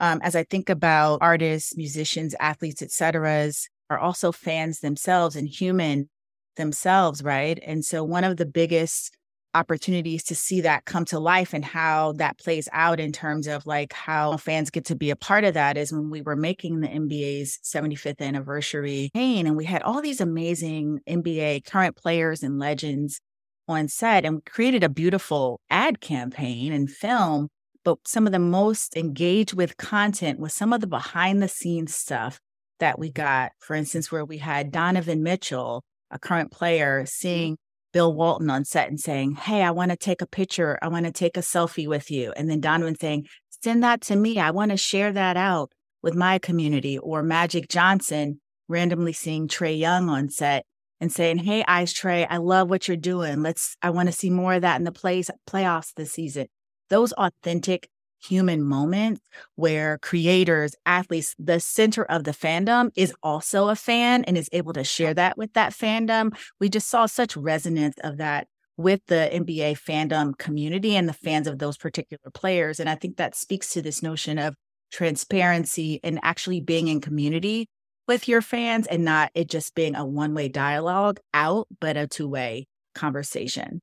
um, 0.00 0.20
as 0.22 0.36
I 0.36 0.44
think 0.44 0.68
about 0.68 1.18
artists, 1.20 1.76
musicians, 1.76 2.34
athletes, 2.40 2.82
etc., 2.82 3.50
are 3.88 3.98
also 3.98 4.32
fans 4.32 4.80
themselves 4.80 5.36
and 5.36 5.48
human 5.48 6.08
themselves, 6.56 7.22
right? 7.22 7.58
And 7.64 7.84
so 7.84 8.04
one 8.04 8.24
of 8.24 8.36
the 8.36 8.46
biggest 8.46 9.16
opportunities 9.56 10.22
to 10.22 10.34
see 10.34 10.60
that 10.60 10.84
come 10.84 11.06
to 11.06 11.18
life 11.18 11.54
and 11.54 11.64
how 11.64 12.12
that 12.12 12.38
plays 12.38 12.68
out 12.72 13.00
in 13.00 13.10
terms 13.10 13.46
of 13.46 13.66
like 13.66 13.92
how 13.94 14.36
fans 14.36 14.68
get 14.68 14.84
to 14.84 14.94
be 14.94 15.08
a 15.08 15.16
part 15.16 15.44
of 15.44 15.54
that 15.54 15.78
is 15.78 15.92
when 15.92 16.10
we 16.10 16.20
were 16.20 16.36
making 16.36 16.80
the 16.80 16.88
NBA's 16.88 17.58
75th 17.64 18.20
anniversary 18.20 19.10
campaign 19.14 19.46
and 19.46 19.56
we 19.56 19.64
had 19.64 19.82
all 19.82 20.02
these 20.02 20.20
amazing 20.20 21.00
NBA 21.08 21.64
current 21.64 21.96
players 21.96 22.42
and 22.42 22.58
legends 22.58 23.20
on 23.66 23.88
set 23.88 24.26
and 24.26 24.36
we 24.36 24.40
created 24.42 24.84
a 24.84 24.90
beautiful 24.90 25.58
ad 25.70 26.00
campaign 26.00 26.72
and 26.72 26.90
film 26.90 27.48
but 27.82 27.98
some 28.06 28.26
of 28.26 28.32
the 28.32 28.38
most 28.38 28.96
engaged 28.96 29.54
with 29.54 29.76
content 29.78 30.38
was 30.38 30.52
some 30.52 30.72
of 30.72 30.80
the 30.82 30.86
behind 30.86 31.42
the 31.42 31.48
scenes 31.48 31.94
stuff 31.94 32.40
that 32.78 32.98
we 32.98 33.10
got 33.10 33.52
for 33.58 33.74
instance 33.74 34.12
where 34.12 34.24
we 34.24 34.36
had 34.36 34.70
Donovan 34.70 35.22
Mitchell 35.22 35.82
a 36.10 36.18
current 36.18 36.50
player 36.50 37.00
mm-hmm. 37.00 37.06
seeing 37.06 37.58
Bill 37.92 38.12
Walton 38.12 38.50
on 38.50 38.64
set 38.64 38.88
and 38.88 39.00
saying, 39.00 39.36
Hey, 39.36 39.62
I 39.62 39.70
want 39.70 39.90
to 39.90 39.96
take 39.96 40.20
a 40.20 40.26
picture. 40.26 40.78
I 40.82 40.88
want 40.88 41.06
to 41.06 41.12
take 41.12 41.36
a 41.36 41.40
selfie 41.40 41.88
with 41.88 42.10
you. 42.10 42.32
And 42.36 42.50
then 42.50 42.60
Donovan 42.60 42.98
saying, 42.98 43.26
Send 43.62 43.82
that 43.82 44.02
to 44.02 44.16
me. 44.16 44.38
I 44.38 44.50
want 44.50 44.70
to 44.70 44.76
share 44.76 45.12
that 45.12 45.36
out 45.36 45.72
with 46.02 46.14
my 46.14 46.38
community. 46.38 46.98
Or 46.98 47.22
Magic 47.22 47.68
Johnson 47.68 48.40
randomly 48.68 49.12
seeing 49.12 49.48
Trae 49.48 49.78
Young 49.78 50.08
on 50.08 50.28
set 50.28 50.66
and 51.00 51.10
saying, 51.10 51.38
Hey, 51.38 51.64
Ice 51.66 51.92
Trae, 51.92 52.26
I 52.28 52.36
love 52.36 52.68
what 52.68 52.86
you're 52.86 52.96
doing. 52.96 53.42
Let's, 53.42 53.76
I 53.80 53.90
want 53.90 54.08
to 54.08 54.12
see 54.12 54.30
more 54.30 54.54
of 54.54 54.62
that 54.62 54.76
in 54.76 54.84
the 54.84 54.92
plays, 54.92 55.30
playoffs 55.48 55.94
this 55.94 56.12
season. 56.12 56.48
Those 56.90 57.12
authentic 57.14 57.88
human 58.26 58.62
moments 58.62 59.20
where 59.54 59.98
creators, 59.98 60.74
athletes, 60.84 61.34
the 61.38 61.60
center 61.60 62.04
of 62.04 62.24
the 62.24 62.32
fandom 62.32 62.90
is 62.96 63.14
also 63.22 63.68
a 63.68 63.76
fan 63.76 64.24
and 64.24 64.36
is 64.36 64.48
able 64.52 64.72
to 64.72 64.84
share 64.84 65.14
that 65.14 65.38
with 65.38 65.52
that 65.54 65.72
fandom. 65.72 66.36
We 66.60 66.68
just 66.68 66.88
saw 66.88 67.06
such 67.06 67.36
resonance 67.36 67.96
of 68.02 68.18
that 68.18 68.48
with 68.76 69.00
the 69.06 69.30
NBA 69.32 69.78
fandom 69.78 70.36
community 70.36 70.96
and 70.96 71.08
the 71.08 71.14
fans 71.14 71.46
of 71.46 71.58
those 71.58 71.76
particular 71.76 72.30
players. 72.34 72.78
And 72.78 72.88
I 72.88 72.94
think 72.94 73.16
that 73.16 73.34
speaks 73.34 73.72
to 73.72 73.82
this 73.82 74.02
notion 74.02 74.38
of 74.38 74.54
transparency 74.90 76.00
and 76.04 76.20
actually 76.22 76.60
being 76.60 76.88
in 76.88 77.00
community 77.00 77.68
with 78.06 78.28
your 78.28 78.42
fans 78.42 78.86
and 78.86 79.04
not 79.04 79.30
it 79.34 79.48
just 79.48 79.74
being 79.74 79.96
a 79.96 80.04
one 80.04 80.34
way 80.34 80.48
dialogue 80.48 81.18
out, 81.34 81.66
but 81.80 81.96
a 81.96 82.06
two 82.06 82.28
way 82.28 82.66
conversation. 82.94 83.80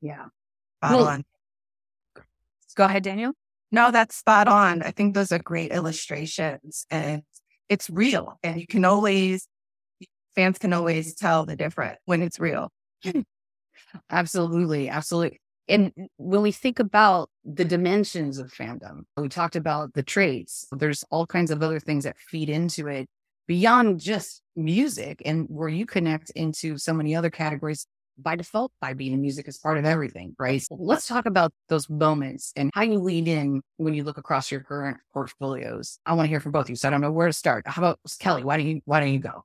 Yeah. 0.00 0.26
Well, 0.82 1.22
go 2.74 2.84
ahead, 2.84 3.02
Danielle. 3.02 3.34
No, 3.72 3.90
that's 3.90 4.16
spot 4.16 4.48
on. 4.48 4.82
I 4.82 4.90
think 4.90 5.14
those 5.14 5.32
are 5.32 5.38
great 5.38 5.72
illustrations 5.72 6.86
and 6.90 7.22
it's 7.70 7.88
real. 7.88 8.38
And 8.42 8.60
you 8.60 8.66
can 8.66 8.84
always, 8.84 9.48
fans 10.36 10.58
can 10.58 10.74
always 10.74 11.14
tell 11.14 11.46
the 11.46 11.56
difference 11.56 11.98
when 12.04 12.22
it's 12.22 12.38
real. 12.38 12.70
absolutely. 14.10 14.90
Absolutely. 14.90 15.40
And 15.68 15.92
when 16.18 16.42
we 16.42 16.52
think 16.52 16.80
about 16.80 17.30
the 17.44 17.64
dimensions 17.64 18.38
of 18.38 18.52
fandom, 18.52 19.04
we 19.16 19.28
talked 19.28 19.56
about 19.56 19.94
the 19.94 20.02
traits. 20.02 20.66
There's 20.70 21.02
all 21.10 21.26
kinds 21.26 21.50
of 21.50 21.62
other 21.62 21.80
things 21.80 22.04
that 22.04 22.18
feed 22.18 22.50
into 22.50 22.88
it 22.88 23.06
beyond 23.46 24.00
just 24.00 24.42
music 24.54 25.22
and 25.24 25.46
where 25.48 25.68
you 25.68 25.86
connect 25.86 26.30
into 26.30 26.76
so 26.76 26.92
many 26.92 27.16
other 27.16 27.30
categories 27.30 27.86
by 28.18 28.36
default 28.36 28.72
by 28.80 28.94
being 28.94 29.20
music 29.20 29.48
is 29.48 29.58
part 29.58 29.78
of 29.78 29.84
everything, 29.84 30.34
right? 30.38 30.62
So 30.62 30.76
let's 30.78 31.06
talk 31.06 31.26
about 31.26 31.52
those 31.68 31.88
moments 31.88 32.52
and 32.56 32.70
how 32.74 32.82
you 32.82 32.98
lean 32.98 33.26
in 33.26 33.62
when 33.76 33.94
you 33.94 34.04
look 34.04 34.18
across 34.18 34.50
your 34.50 34.60
current 34.60 34.98
portfolios. 35.12 35.98
I 36.06 36.14
want 36.14 36.26
to 36.26 36.28
hear 36.28 36.40
from 36.40 36.52
both 36.52 36.66
of 36.66 36.70
you. 36.70 36.76
So 36.76 36.88
I 36.88 36.90
don't 36.90 37.00
know 37.00 37.12
where 37.12 37.26
to 37.26 37.32
start. 37.32 37.66
How 37.66 37.80
about 37.82 38.00
Kelley? 38.18 38.44
Why 38.44 38.56
don't 38.56 38.66
you 38.66 38.80
why 38.84 39.00
don't 39.00 39.12
you 39.12 39.18
go? 39.18 39.44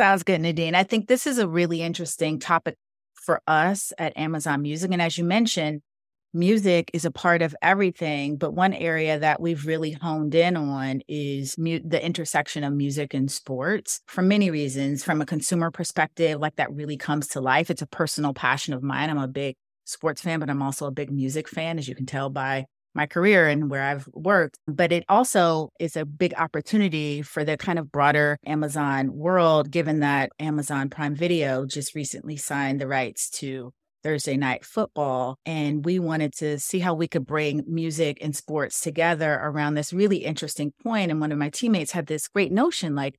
Sounds 0.00 0.22
good, 0.22 0.40
Nadine. 0.40 0.74
I 0.74 0.82
think 0.84 1.06
this 1.06 1.26
is 1.26 1.38
a 1.38 1.46
really 1.46 1.82
interesting 1.82 2.38
topic 2.38 2.76
for 3.14 3.40
us 3.46 3.92
at 3.98 4.16
Amazon 4.16 4.62
Music. 4.62 4.90
And 4.90 5.00
as 5.00 5.16
you 5.16 5.24
mentioned, 5.24 5.82
music 6.32 6.90
is 6.92 7.04
a 7.04 7.10
part 7.10 7.42
of 7.42 7.54
everything, 7.62 8.36
but 8.36 8.54
one 8.54 8.72
area 8.72 9.18
that 9.18 9.40
we've 9.40 9.66
really 9.66 9.92
honed 9.92 10.34
in 10.34 10.56
on 10.56 11.02
is 11.08 11.56
mu- 11.58 11.80
the 11.84 12.04
intersection 12.04 12.64
of 12.64 12.72
music 12.72 13.14
and 13.14 13.30
sports 13.30 14.00
for 14.06 14.22
many 14.22 14.50
reasons. 14.50 15.04
From 15.04 15.20
a 15.20 15.26
consumer 15.26 15.70
perspective, 15.70 16.40
like 16.40 16.56
that 16.56 16.72
really 16.72 16.96
comes 16.96 17.28
to 17.28 17.40
life. 17.40 17.70
It's 17.70 17.82
a 17.82 17.86
personal 17.86 18.34
passion 18.34 18.74
of 18.74 18.82
mine. 18.82 19.10
I'm 19.10 19.18
a 19.18 19.28
big 19.28 19.56
sports 19.84 20.22
fan, 20.22 20.40
but 20.40 20.50
I'm 20.50 20.62
also 20.62 20.86
a 20.86 20.92
big 20.92 21.10
music 21.10 21.48
fan, 21.48 21.78
as 21.78 21.88
you 21.88 21.94
can 21.94 22.06
tell 22.06 22.30
by 22.30 22.66
my 22.94 23.06
career 23.06 23.48
and 23.48 23.70
where 23.70 23.82
I've 23.82 24.06
worked. 24.12 24.58
But 24.66 24.92
it 24.92 25.04
also 25.08 25.70
is 25.80 25.96
a 25.96 26.04
big 26.04 26.34
opportunity 26.36 27.22
for 27.22 27.44
the 27.44 27.56
kind 27.56 27.78
of 27.78 27.90
broader 27.90 28.38
Amazon 28.46 29.14
world, 29.14 29.70
given 29.70 30.00
that 30.00 30.30
Amazon 30.38 30.90
Prime 30.90 31.14
Video 31.14 31.66
just 31.66 31.94
recently 31.94 32.36
signed 32.36 32.80
the 32.80 32.86
rights 32.86 33.30
to 33.30 33.72
Thursday 34.02 34.36
night 34.36 34.64
football. 34.64 35.38
And 35.46 35.84
we 35.84 35.98
wanted 35.98 36.32
to 36.34 36.58
see 36.58 36.80
how 36.80 36.94
we 36.94 37.08
could 37.08 37.26
bring 37.26 37.64
music 37.66 38.18
and 38.20 38.34
sports 38.34 38.80
together 38.80 39.40
around 39.42 39.74
this 39.74 39.92
really 39.92 40.18
interesting 40.18 40.72
point. 40.82 41.10
And 41.10 41.20
one 41.20 41.32
of 41.32 41.38
my 41.38 41.50
teammates 41.50 41.92
had 41.92 42.06
this 42.06 42.28
great 42.28 42.52
notion 42.52 42.94
like, 42.94 43.16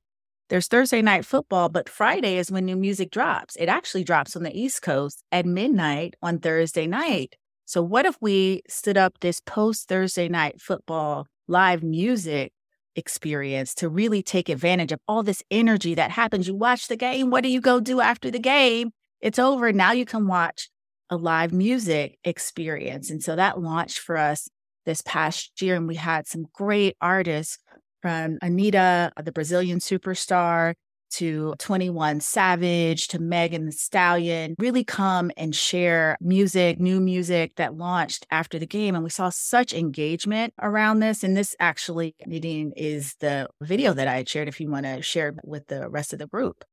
there's 0.50 0.68
Thursday 0.68 1.00
night 1.00 1.24
football, 1.24 1.70
but 1.70 1.88
Friday 1.88 2.36
is 2.36 2.50
when 2.50 2.66
new 2.66 2.76
music 2.76 3.10
drops. 3.10 3.56
It 3.56 3.68
actually 3.68 4.04
drops 4.04 4.36
on 4.36 4.42
the 4.42 4.54
East 4.56 4.82
Coast 4.82 5.22
at 5.32 5.46
midnight 5.46 6.14
on 6.22 6.38
Thursday 6.38 6.86
night. 6.86 7.36
So, 7.64 7.82
what 7.82 8.04
if 8.04 8.16
we 8.20 8.62
stood 8.68 8.98
up 8.98 9.20
this 9.20 9.40
post 9.40 9.88
Thursday 9.88 10.28
night 10.28 10.60
football 10.60 11.26
live 11.48 11.82
music 11.82 12.52
experience 12.94 13.74
to 13.76 13.88
really 13.88 14.22
take 14.22 14.50
advantage 14.50 14.92
of 14.92 15.00
all 15.08 15.22
this 15.22 15.42
energy 15.50 15.94
that 15.94 16.10
happens? 16.10 16.46
You 16.46 16.54
watch 16.54 16.88
the 16.88 16.96
game. 16.96 17.30
What 17.30 17.42
do 17.42 17.48
you 17.48 17.62
go 17.62 17.80
do 17.80 18.02
after 18.02 18.30
the 18.30 18.38
game? 18.38 18.90
It's 19.22 19.38
over. 19.38 19.72
Now 19.72 19.92
you 19.92 20.04
can 20.04 20.26
watch 20.26 20.68
a 21.10 21.16
live 21.16 21.52
music 21.52 22.18
experience. 22.24 23.10
And 23.10 23.22
so 23.22 23.36
that 23.36 23.60
launched 23.60 23.98
for 23.98 24.16
us 24.16 24.48
this 24.86 25.02
past 25.02 25.60
year. 25.60 25.76
And 25.76 25.86
we 25.86 25.96
had 25.96 26.26
some 26.26 26.46
great 26.52 26.96
artists 27.00 27.58
from 28.02 28.38
Anitta, 28.42 29.10
the 29.22 29.32
Brazilian 29.32 29.78
superstar, 29.78 30.74
to 31.14 31.54
21 31.58 32.20
Savage, 32.20 33.06
to 33.08 33.20
Megan 33.20 33.66
Thee 33.66 33.70
Stallion, 33.70 34.56
really 34.58 34.82
come 34.82 35.30
and 35.36 35.54
share 35.54 36.16
music, 36.20 36.80
new 36.80 37.00
music 37.00 37.54
that 37.56 37.76
launched 37.76 38.26
after 38.30 38.58
the 38.58 38.66
game. 38.66 38.94
And 38.94 39.04
we 39.04 39.10
saw 39.10 39.28
such 39.28 39.72
engagement 39.72 40.54
around 40.60 40.98
this. 40.98 41.22
And 41.22 41.36
this 41.36 41.54
actually, 41.60 42.16
Nadine, 42.26 42.72
is 42.76 43.14
the 43.20 43.48
video 43.62 43.92
that 43.92 44.08
I 44.08 44.24
shared 44.26 44.48
if 44.48 44.60
you 44.60 44.70
want 44.70 44.86
to 44.86 45.02
share 45.02 45.34
with 45.44 45.68
the 45.68 45.88
rest 45.88 46.12
of 46.12 46.18
the 46.18 46.26
group. 46.26 46.64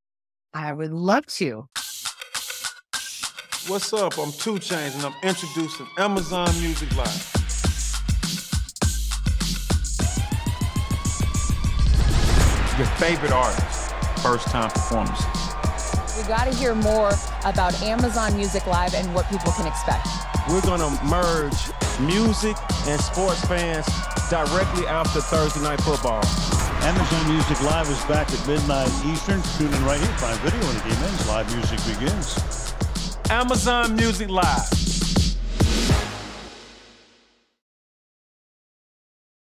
I 0.53 0.73
would 0.73 0.91
love 0.91 1.27
to. 1.27 1.65
What's 3.67 3.93
up? 3.93 4.17
I'm 4.17 4.31
2 4.31 4.55
Chainz 4.55 4.95
and 4.95 5.05
I'm 5.05 5.13
introducing 5.21 5.87
Amazon 5.97 6.49
Music 6.59 6.89
Live. 6.97 7.31
your 12.77 12.87
favorite 12.97 13.31
artists' 13.31 13.93
first 14.23 14.47
time 14.47 14.71
performances. 14.71 15.25
We 16.17 16.27
got 16.27 16.45
to 16.45 16.55
hear 16.55 16.73
more 16.73 17.11
about 17.45 17.79
Amazon 17.83 18.35
Music 18.35 18.65
Live 18.65 18.95
and 18.95 19.13
what 19.13 19.29
people 19.29 19.51
can 19.51 19.67
expect. 19.67 20.07
We're 20.49 20.61
going 20.61 20.81
to 20.81 21.03
merge 21.05 21.53
music 21.99 22.57
and 22.87 22.99
sports 22.99 23.45
fans 23.45 23.85
directly 24.31 24.87
after 24.87 25.21
Thursday 25.21 25.61
Night 25.61 25.79
Football. 25.81 26.23
Amazon 26.81 27.31
Music 27.31 27.61
Live 27.61 27.87
is 27.91 28.03
back 28.05 28.31
at 28.31 28.47
midnight 28.47 28.89
Eastern. 29.05 29.39
Tune 29.59 29.71
in 29.71 29.85
right 29.85 29.99
here. 29.99 30.09
Prime 30.17 30.37
Video 30.39 30.59
when 30.65 30.75
the 30.77 30.83
game 30.89 31.03
ends. 31.03 31.27
Live 31.27 31.55
music 31.55 31.79
begins. 31.85 32.71
Amazon 33.31 33.95
Music 33.95 34.29
Live. 34.29 34.69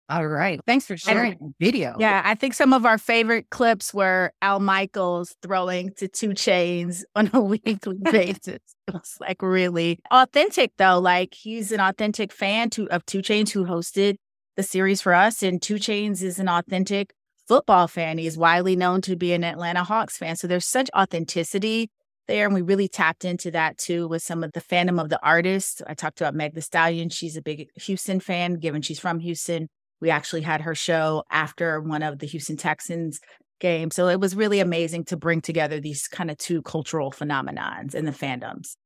All 0.09 0.27
right. 0.27 0.59
Thanks 0.67 0.85
for 0.85 0.97
sharing 0.97 1.39
the 1.39 1.53
video. 1.61 1.95
Yeah, 2.01 2.21
I 2.25 2.35
think 2.35 2.55
some 2.55 2.73
of 2.73 2.85
our 2.85 2.99
favorite 2.99 3.51
clips 3.51 3.95
were 3.95 4.33
Al 4.43 4.59
Michaels 4.59 5.37
throwing 5.43 5.93
to 5.99 6.09
2 6.09 6.31
Chainz 6.31 7.05
on 7.15 7.31
a 7.33 7.41
weekly 7.55 7.99
basis. 8.03 8.59
It 8.89 8.95
was 8.95 9.17
like 9.21 9.43
really 9.43 10.01
authentic 10.11 10.73
though. 10.77 10.99
Like 10.99 11.35
he's 11.35 11.71
an 11.71 11.79
authentic 11.79 12.33
fan 12.33 12.71
to, 12.71 12.91
of 12.91 13.07
2 13.07 13.21
Chainz 13.21 13.51
who 13.51 13.65
hosted 13.65 14.17
the 14.57 14.65
series 14.65 15.01
for 15.01 15.15
us. 15.15 15.41
And 15.41 15.63
2 15.63 15.75
Chainz 15.77 16.21
is 16.21 16.41
an 16.41 16.49
authentic 16.49 17.15
football 17.47 17.87
fan. 17.87 18.19
He's 18.19 18.37
widely 18.37 18.75
known 18.75 19.03
to 19.03 19.15
be 19.15 19.33
an 19.35 19.45
Atlanta 19.45 19.85
Hawks 19.85 20.19
fan. 20.19 20.35
So 20.35 20.49
there's 20.49 20.67
such 20.67 20.91
authenticity 20.97 21.91
there. 22.29 22.47
And 22.47 22.55
we 22.55 22.63
really 22.63 22.87
tapped 22.89 23.25
into 23.25 23.51
that 23.51 23.79
too 23.79 24.07
with 24.07 24.23
some 24.23 24.45
of 24.45 24.53
the 24.53 24.61
fandom 24.61 25.01
of 25.01 25.09
the 25.09 25.21
artists. 25.23 25.83
I 25.87 25.95
talked 25.95 26.21
about 26.21 26.35
Meg 26.35 26.55
Thee 26.55 26.61
Stallion. 26.61 27.09
She's 27.09 27.37
a 27.37 27.43
big 27.43 27.69
Houston 27.75 28.21
fan, 28.21 28.55
given 28.55 28.83
she's 28.83 29.01
from 29.01 29.19
Houston. 29.19 29.69
We 30.01 30.11
actually 30.11 30.43
had 30.43 30.61
her 30.61 30.77
show 30.77 31.25
after 31.31 31.81
one 31.81 32.05
of 32.05 32.21
the 32.21 32.27
Houston 32.27 32.57
Texans 32.57 33.19
games. 33.61 33.97
So 33.97 34.07
it 34.07 34.21
was 34.21 34.37
really 34.37 34.61
amazing 34.61 35.05
to 35.07 35.17
bring 35.17 35.41
together 35.41 35.81
these 35.81 36.07
kind 36.07 36.31
of 36.31 36.39
two 36.39 36.63
cultural 36.63 37.11
phenomenons 37.11 37.95
in 37.95 38.05
the 38.05 38.13
fandoms. 38.13 38.77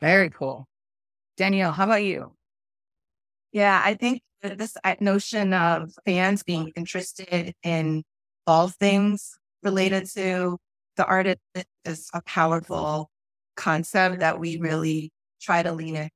Very 0.00 0.30
cool. 0.30 0.66
Danielle, 1.36 1.72
how 1.72 1.84
about 1.84 2.02
you? 2.02 2.32
Yeah, 3.52 3.80
I 3.84 3.94
think 3.94 4.22
this 4.42 4.76
notion 5.00 5.52
of 5.52 5.92
fans 6.04 6.42
being 6.42 6.72
interested 6.74 7.54
in 7.62 8.02
all 8.46 8.68
things 8.68 9.38
related 9.62 10.08
to 10.14 10.58
the 11.00 11.06
artist 11.06 11.38
is 11.86 12.10
a 12.12 12.20
powerful 12.26 13.08
concept 13.56 14.20
that 14.20 14.38
we 14.38 14.58
really 14.58 15.10
try 15.40 15.62
to 15.62 15.72
lean 15.72 15.96
into 15.96 16.10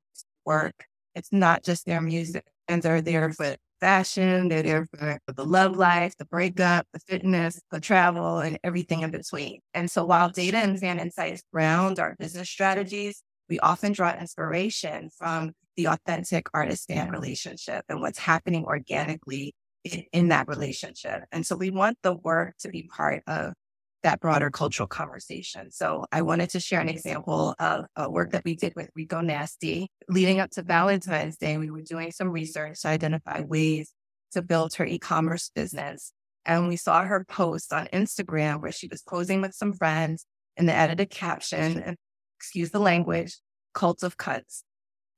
work. 0.45 0.75
It's 1.15 1.33
not 1.33 1.65
just 1.65 1.87
their 1.87 2.03
music, 2.03 2.45
and 2.69 2.83
they're 2.83 3.01
there 3.01 3.33
for 3.33 3.57
fashion, 3.81 4.49
they're 4.49 4.63
there 4.63 4.87
for 4.93 5.19
the 5.27 5.45
love 5.47 5.79
life, 5.79 6.15
the 6.19 6.27
breakup, 6.27 6.87
the 6.93 6.99
fitness, 6.99 7.63
the 7.71 7.81
travel, 7.81 8.41
and 8.41 8.59
everything 8.63 9.01
in 9.01 9.11
between. 9.11 9.61
And 9.73 9.91
so 9.91 10.05
while 10.05 10.29
data 10.29 10.59
and 10.59 10.79
fan 10.79 11.01
insights 11.01 11.43
ground 11.51 11.99
our 11.99 12.15
business 12.19 12.51
strategies, 12.51 13.23
we 13.49 13.59
often 13.61 13.93
draw 13.93 14.15
inspiration 14.15 15.09
from 15.17 15.53
the 15.79 15.87
authentic 15.87 16.49
artist 16.53 16.89
fan 16.89 17.11
relationship 17.11 17.87
and 17.89 18.03
what's 18.03 18.19
happening 18.19 18.67
organically 18.67 19.55
in, 19.85 20.05
in, 20.13 20.29
that 20.29 20.47
relationship. 20.47 21.25
And 21.33 21.47
so 21.47 21.57
we 21.57 21.71
want 21.71 21.97
the 22.03 22.17
work 22.17 22.57
to 22.59 22.69
be 22.69 22.83
part 22.83 23.23
of 23.27 23.55
that 24.05 24.21
broader 24.21 24.51
cultural 24.51 24.87
conversation. 24.87 25.73
So 25.73 26.05
I 26.13 26.23
wanted 26.23 26.51
to 26.51 26.61
share 26.61 26.81
an 26.81 26.89
example 26.89 27.55
of 27.59 27.87
a 27.97 28.09
work 28.09 28.31
that 28.33 28.45
we 28.45 28.55
did 28.55 28.75
with 28.77 28.91
Rico 28.95 29.21
Nasty. 29.21 29.89
Leading 30.09 30.39
up 30.39 30.51
to 30.53 30.63
Valentine's 30.63 31.37
Day, 31.37 31.57
we 31.59 31.71
were 31.71 31.83
doing 31.83 32.13
some 32.13 32.29
research 32.29 32.83
to 32.83 32.89
identify 32.89 33.41
ways 33.41 33.93
to 34.33 34.43
build 34.43 34.75
her 34.75 34.85
e-commerce 34.85 35.51
business. 35.55 36.13
And 36.45 36.69
we 36.69 36.77
saw 36.77 37.03
her 37.03 37.25
post 37.25 37.73
on 37.73 37.89
Instagram 37.93 38.61
where 38.61 38.73
she 38.73 38.89
was 38.89 39.03
posing 39.03 39.41
with 39.41 39.55
some 39.55 39.73
friends 39.73 40.27
and 40.57 40.69
the 40.69 40.75
edited 40.75 41.11
caption, 41.11 41.83
and 41.83 41.97
excuse 42.39 42.71
the 42.71 42.79
language, 42.79 43.39
cult 43.73 44.03
of 44.03 44.17
cuts. 44.17 44.63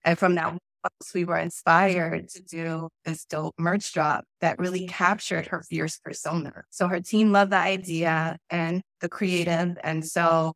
And 0.04 0.18
from 0.18 0.36
that 0.36 0.56
we 1.14 1.24
were 1.24 1.38
inspired 1.38 2.26
mm-hmm. 2.26 2.38
to 2.38 2.42
do 2.42 2.88
this 3.04 3.24
dope 3.24 3.54
merch 3.58 3.92
drop 3.92 4.24
that 4.40 4.58
really 4.58 4.86
captured 4.86 5.46
her 5.46 5.62
fierce 5.62 5.98
persona. 5.98 6.64
So 6.70 6.88
her 6.88 7.00
team 7.00 7.32
loved 7.32 7.52
the 7.52 7.58
idea 7.58 8.38
and 8.50 8.82
the 9.00 9.08
creative. 9.08 9.76
And 9.82 10.04
so 10.04 10.52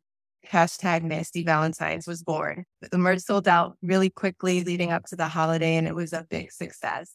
hashtag 0.49 1.03
nasty 1.03 1.43
valentines 1.43 2.07
was 2.07 2.23
born. 2.23 2.65
The 2.81 2.97
merch 2.97 3.19
sold 3.19 3.47
out 3.47 3.77
really 3.81 4.09
quickly 4.09 4.63
leading 4.63 4.91
up 4.91 5.05
to 5.07 5.15
the 5.15 5.27
holiday 5.27 5.75
and 5.75 5.87
it 5.87 5.95
was 5.95 6.13
a 6.13 6.25
big 6.29 6.51
success. 6.51 7.13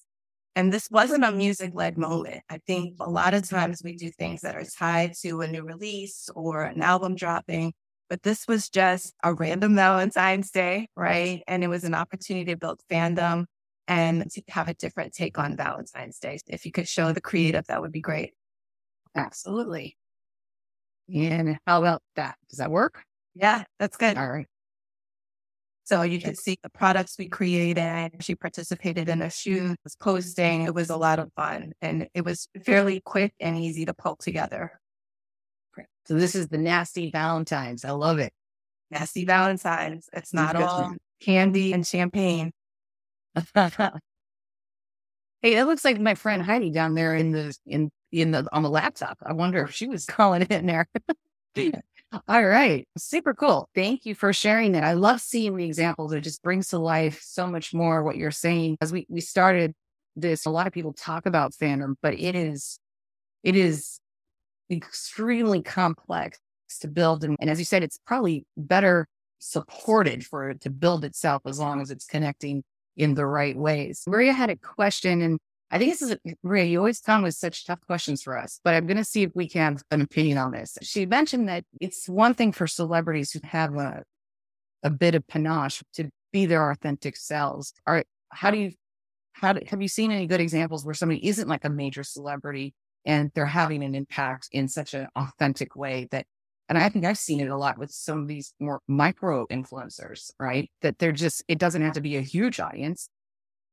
And 0.54 0.72
this 0.72 0.88
wasn't 0.90 1.24
a 1.24 1.32
music 1.32 1.72
led 1.74 1.98
moment. 1.98 2.42
I 2.48 2.58
think 2.66 2.94
a 2.98 3.10
lot 3.10 3.34
of 3.34 3.46
times 3.46 3.82
we 3.84 3.94
do 3.94 4.10
things 4.10 4.40
that 4.40 4.56
are 4.56 4.64
tied 4.64 5.12
to 5.22 5.42
a 5.42 5.46
new 5.46 5.62
release 5.62 6.30
or 6.34 6.62
an 6.62 6.80
album 6.80 7.14
dropping 7.14 7.74
but 8.08 8.22
this 8.22 8.46
was 8.46 8.68
just 8.68 9.14
a 9.22 9.34
random 9.34 9.74
Valentine's 9.74 10.50
Day, 10.50 10.88
right? 10.96 11.42
And 11.46 11.64
it 11.64 11.68
was 11.68 11.84
an 11.84 11.94
opportunity 11.94 12.52
to 12.52 12.56
build 12.56 12.80
fandom 12.90 13.46
and 13.88 14.30
to 14.30 14.42
have 14.48 14.68
a 14.68 14.74
different 14.74 15.12
take 15.12 15.38
on 15.38 15.56
Valentine's 15.56 16.18
Day. 16.18 16.38
If 16.46 16.66
you 16.66 16.72
could 16.72 16.88
show 16.88 17.12
the 17.12 17.20
creative, 17.20 17.66
that 17.66 17.80
would 17.80 17.92
be 17.92 18.00
great. 18.00 18.32
Absolutely. 19.14 19.96
And 21.14 21.58
how 21.66 21.80
about 21.80 22.02
that? 22.16 22.36
Does 22.50 22.58
that 22.58 22.70
work? 22.70 23.02
Yeah, 23.34 23.64
that's 23.78 23.96
good. 23.96 24.16
All 24.16 24.28
right. 24.28 24.46
So 25.84 26.02
you 26.02 26.20
can 26.20 26.34
see 26.34 26.58
the 26.64 26.68
products 26.68 27.14
we 27.16 27.28
created. 27.28 28.10
She 28.20 28.34
participated 28.34 29.08
in 29.08 29.22
a 29.22 29.30
shoot, 29.30 29.76
was 29.84 29.94
posting. 29.94 30.62
It 30.62 30.74
was 30.74 30.90
a 30.90 30.96
lot 30.96 31.20
of 31.20 31.32
fun 31.36 31.74
and 31.80 32.08
it 32.12 32.24
was 32.24 32.48
fairly 32.64 33.00
quick 33.04 33.34
and 33.38 33.56
easy 33.56 33.84
to 33.84 33.94
pull 33.94 34.16
together. 34.16 34.80
So 36.06 36.14
this 36.14 36.34
is 36.34 36.48
the 36.48 36.58
nasty 36.58 37.10
Valentines. 37.10 37.84
I 37.84 37.90
love 37.90 38.18
it. 38.18 38.32
Nasty 38.90 39.24
Valentines. 39.24 40.08
It's 40.12 40.32
not 40.32 40.56
all 40.56 40.94
candy 41.20 41.72
and 41.72 41.86
champagne. 41.86 42.52
hey, 43.34 43.90
that 45.42 45.66
looks 45.66 45.84
like 45.84 45.98
my 46.00 46.14
friend 46.14 46.42
Heidi 46.42 46.70
down 46.70 46.94
there 46.94 47.14
in 47.14 47.32
the 47.32 47.56
in 47.66 47.90
in 48.12 48.30
the 48.30 48.46
on 48.52 48.62
the 48.62 48.70
laptop. 48.70 49.18
I 49.24 49.32
wonder 49.32 49.62
if 49.64 49.72
she 49.72 49.88
was 49.88 50.06
calling 50.06 50.42
it 50.42 50.50
in 50.50 50.66
there. 50.66 50.86
All 52.28 52.44
right. 52.44 52.86
Super 52.96 53.34
cool. 53.34 53.68
Thank 53.74 54.06
you 54.06 54.14
for 54.14 54.32
sharing 54.32 54.72
that. 54.72 54.84
I 54.84 54.92
love 54.92 55.20
seeing 55.20 55.56
the 55.56 55.64
examples. 55.64 56.12
It 56.12 56.20
just 56.20 56.42
brings 56.42 56.68
to 56.68 56.78
life 56.78 57.20
so 57.22 57.46
much 57.46 57.74
more 57.74 58.02
what 58.04 58.16
you're 58.16 58.30
saying. 58.30 58.78
As 58.80 58.92
we, 58.92 59.06
we 59.08 59.20
started 59.20 59.74
this, 60.14 60.46
a 60.46 60.50
lot 60.50 60.66
of 60.66 60.72
people 60.72 60.92
talk 60.92 61.26
about 61.26 61.52
fandom, 61.52 61.94
but 62.00 62.14
it 62.14 62.36
is, 62.36 62.78
it 63.42 63.56
is 63.56 63.98
extremely 64.70 65.62
complex 65.62 66.38
to 66.80 66.88
build. 66.88 67.24
And, 67.24 67.36
and 67.40 67.48
as 67.50 67.58
you 67.58 67.64
said, 67.64 67.82
it's 67.82 67.98
probably 68.06 68.44
better 68.56 69.06
supported 69.38 70.24
for 70.24 70.50
it 70.50 70.60
to 70.62 70.70
build 70.70 71.04
itself 71.04 71.42
as 71.46 71.58
long 71.58 71.80
as 71.80 71.90
it's 71.90 72.06
connecting 72.06 72.62
in 72.96 73.14
the 73.14 73.26
right 73.26 73.56
ways. 73.56 74.02
Maria 74.06 74.32
had 74.32 74.50
a 74.50 74.56
question, 74.56 75.20
and 75.20 75.38
I 75.70 75.78
think 75.78 75.92
this 75.92 76.02
is 76.02 76.12
a, 76.12 76.18
Maria. 76.42 76.64
You 76.64 76.78
always 76.78 77.00
come 77.00 77.22
with 77.22 77.34
such 77.34 77.66
tough 77.66 77.80
questions 77.86 78.22
for 78.22 78.36
us, 78.38 78.60
but 78.64 78.74
I'm 78.74 78.86
going 78.86 78.96
to 78.96 79.04
see 79.04 79.22
if 79.22 79.32
we 79.34 79.48
can 79.48 79.74
have 79.74 79.82
an 79.90 80.00
opinion 80.00 80.38
on 80.38 80.52
this. 80.52 80.78
She 80.82 81.06
mentioned 81.06 81.48
that 81.48 81.64
it's 81.80 82.08
one 82.08 82.34
thing 82.34 82.52
for 82.52 82.66
celebrities 82.66 83.32
who 83.32 83.40
have 83.44 83.74
a 83.76 84.02
a 84.82 84.90
bit 84.90 85.14
of 85.14 85.26
panache 85.26 85.82
to 85.94 86.08
be 86.32 86.46
their 86.46 86.70
authentic 86.70 87.16
selves. 87.16 87.72
Are 87.86 88.04
how 88.30 88.50
do 88.50 88.58
you 88.58 88.72
how 89.32 89.52
do, 89.52 89.60
have 89.66 89.82
you 89.82 89.88
seen 89.88 90.12
any 90.12 90.26
good 90.26 90.40
examples 90.40 90.84
where 90.84 90.94
somebody 90.94 91.26
isn't 91.26 91.48
like 91.48 91.64
a 91.64 91.70
major 91.70 92.02
celebrity 92.04 92.72
and 93.06 93.30
they're 93.34 93.46
having 93.46 93.82
an 93.82 93.94
impact 93.94 94.48
in 94.52 94.68
such 94.68 94.92
an 94.92 95.08
authentic 95.16 95.76
way 95.76 96.08
that 96.10 96.26
and 96.68 96.76
I 96.76 96.88
think 96.88 97.04
I've 97.04 97.18
seen 97.18 97.40
it 97.40 97.48
a 97.48 97.56
lot 97.56 97.78
with 97.78 97.92
some 97.92 98.22
of 98.22 98.26
these 98.26 98.52
more 98.58 98.80
micro 98.88 99.46
influencers, 99.46 100.32
right? 100.40 100.68
That 100.82 100.98
they're 100.98 101.12
just, 101.12 101.44
it 101.46 101.58
doesn't 101.58 101.82
have 101.82 101.94
to 101.94 102.00
be 102.00 102.16
a 102.16 102.22
huge 102.22 102.58
audience, 102.58 103.08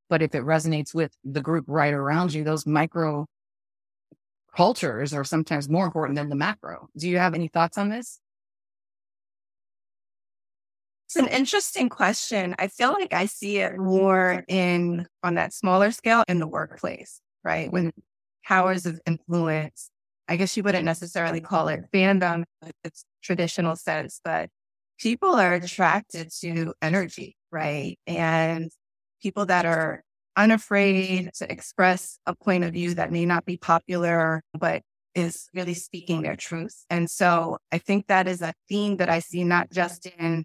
but 0.08 0.22
if 0.22 0.34
it 0.34 0.44
resonates 0.44 0.94
with 0.94 1.12
the 1.24 1.40
group 1.40 1.64
right 1.66 1.92
around 1.92 2.32
you, 2.32 2.44
those 2.44 2.66
micro 2.66 3.26
cultures 4.56 5.12
are 5.12 5.24
sometimes 5.24 5.68
more 5.68 5.86
important 5.86 6.16
than 6.16 6.28
the 6.28 6.36
macro. 6.36 6.88
Do 6.96 7.08
you 7.08 7.18
have 7.18 7.34
any 7.34 7.48
thoughts 7.48 7.78
on 7.78 7.88
this? 7.88 8.20
It's 11.06 11.16
an 11.16 11.26
interesting 11.28 11.88
question. 11.88 12.54
I 12.58 12.68
feel 12.68 12.92
like 12.92 13.12
I 13.12 13.26
see 13.26 13.58
it 13.58 13.76
more 13.76 14.44
in 14.48 15.06
on 15.22 15.34
that 15.34 15.52
smaller 15.52 15.90
scale 15.90 16.22
in 16.28 16.38
the 16.38 16.46
workplace, 16.46 17.20
right? 17.42 17.70
When 17.72 17.92
powers 18.46 18.86
of 18.86 19.00
influence. 19.06 19.90
I 20.28 20.36
guess 20.36 20.56
you 20.56 20.62
wouldn't 20.62 20.84
necessarily 20.84 21.40
call 21.40 21.68
it 21.68 21.84
fandom 21.92 22.44
in 22.62 22.72
its 22.82 23.04
traditional 23.22 23.76
sense, 23.76 24.20
but 24.24 24.48
people 24.98 25.34
are 25.34 25.54
attracted 25.54 26.30
to 26.40 26.72
energy, 26.80 27.36
right? 27.52 27.98
And 28.06 28.70
people 29.22 29.46
that 29.46 29.66
are 29.66 30.02
unafraid 30.36 31.30
to 31.34 31.50
express 31.50 32.18
a 32.26 32.34
point 32.34 32.64
of 32.64 32.72
view 32.72 32.94
that 32.94 33.12
may 33.12 33.26
not 33.26 33.44
be 33.44 33.56
popular, 33.56 34.42
but 34.58 34.82
is 35.14 35.48
really 35.54 35.74
speaking 35.74 36.22
their 36.22 36.36
truth. 36.36 36.84
And 36.90 37.08
so 37.08 37.58
I 37.70 37.78
think 37.78 38.08
that 38.08 38.26
is 38.26 38.42
a 38.42 38.52
theme 38.68 38.96
that 38.96 39.08
I 39.08 39.20
see 39.20 39.44
not 39.44 39.70
just 39.70 40.06
in 40.06 40.44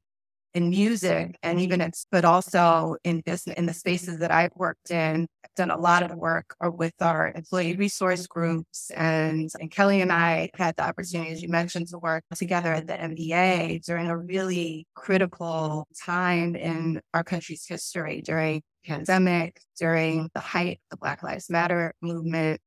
in 0.54 0.70
music 0.70 1.38
and 1.44 1.60
even 1.60 1.82
it's 1.82 2.06
but 2.12 2.26
also 2.26 2.96
in 3.04 3.22
business 3.22 3.56
in 3.58 3.66
the 3.66 3.74
spaces 3.74 4.20
that 4.20 4.32
I've 4.32 4.56
worked 4.56 4.92
in. 4.92 5.28
I've 5.44 5.56
done 5.56 5.72
a 5.72 5.78
lot 5.78 6.04
of 6.04 6.16
work 6.16 6.56
with 6.62 6.94
our 7.02 7.32
employee 7.36 7.76
resource 7.76 8.26
groups 8.28 8.92
and, 8.96 9.50
and 9.60 9.70
Kelley 9.70 10.02
and 10.02 10.12
I 10.12 10.50
had 10.56 10.76
the 10.76 10.88
opportunity, 10.88 11.32
as 11.32 11.42
you 11.42 11.50
mentioned, 11.50 11.88
to 11.90 12.00
work 12.00 12.24
together 12.36 12.74
at 12.74 12.88
the 12.88 12.94
NBA 12.94 13.86
during 13.86 14.08
a 14.08 14.18
really 14.18 14.88
critical 14.96 15.88
time 16.04 16.56
in 16.56 17.02
our 17.14 17.24
country's 17.24 17.66
history 17.68 18.22
during 18.22 18.62
pandemic, 18.86 19.62
during 19.78 20.30
the 20.34 20.40
height 20.40 20.80
of 20.86 20.90
the 20.92 20.98
Black 20.98 21.22
Lives 21.24 21.50
Matter 21.50 21.94
movement. 22.02 22.60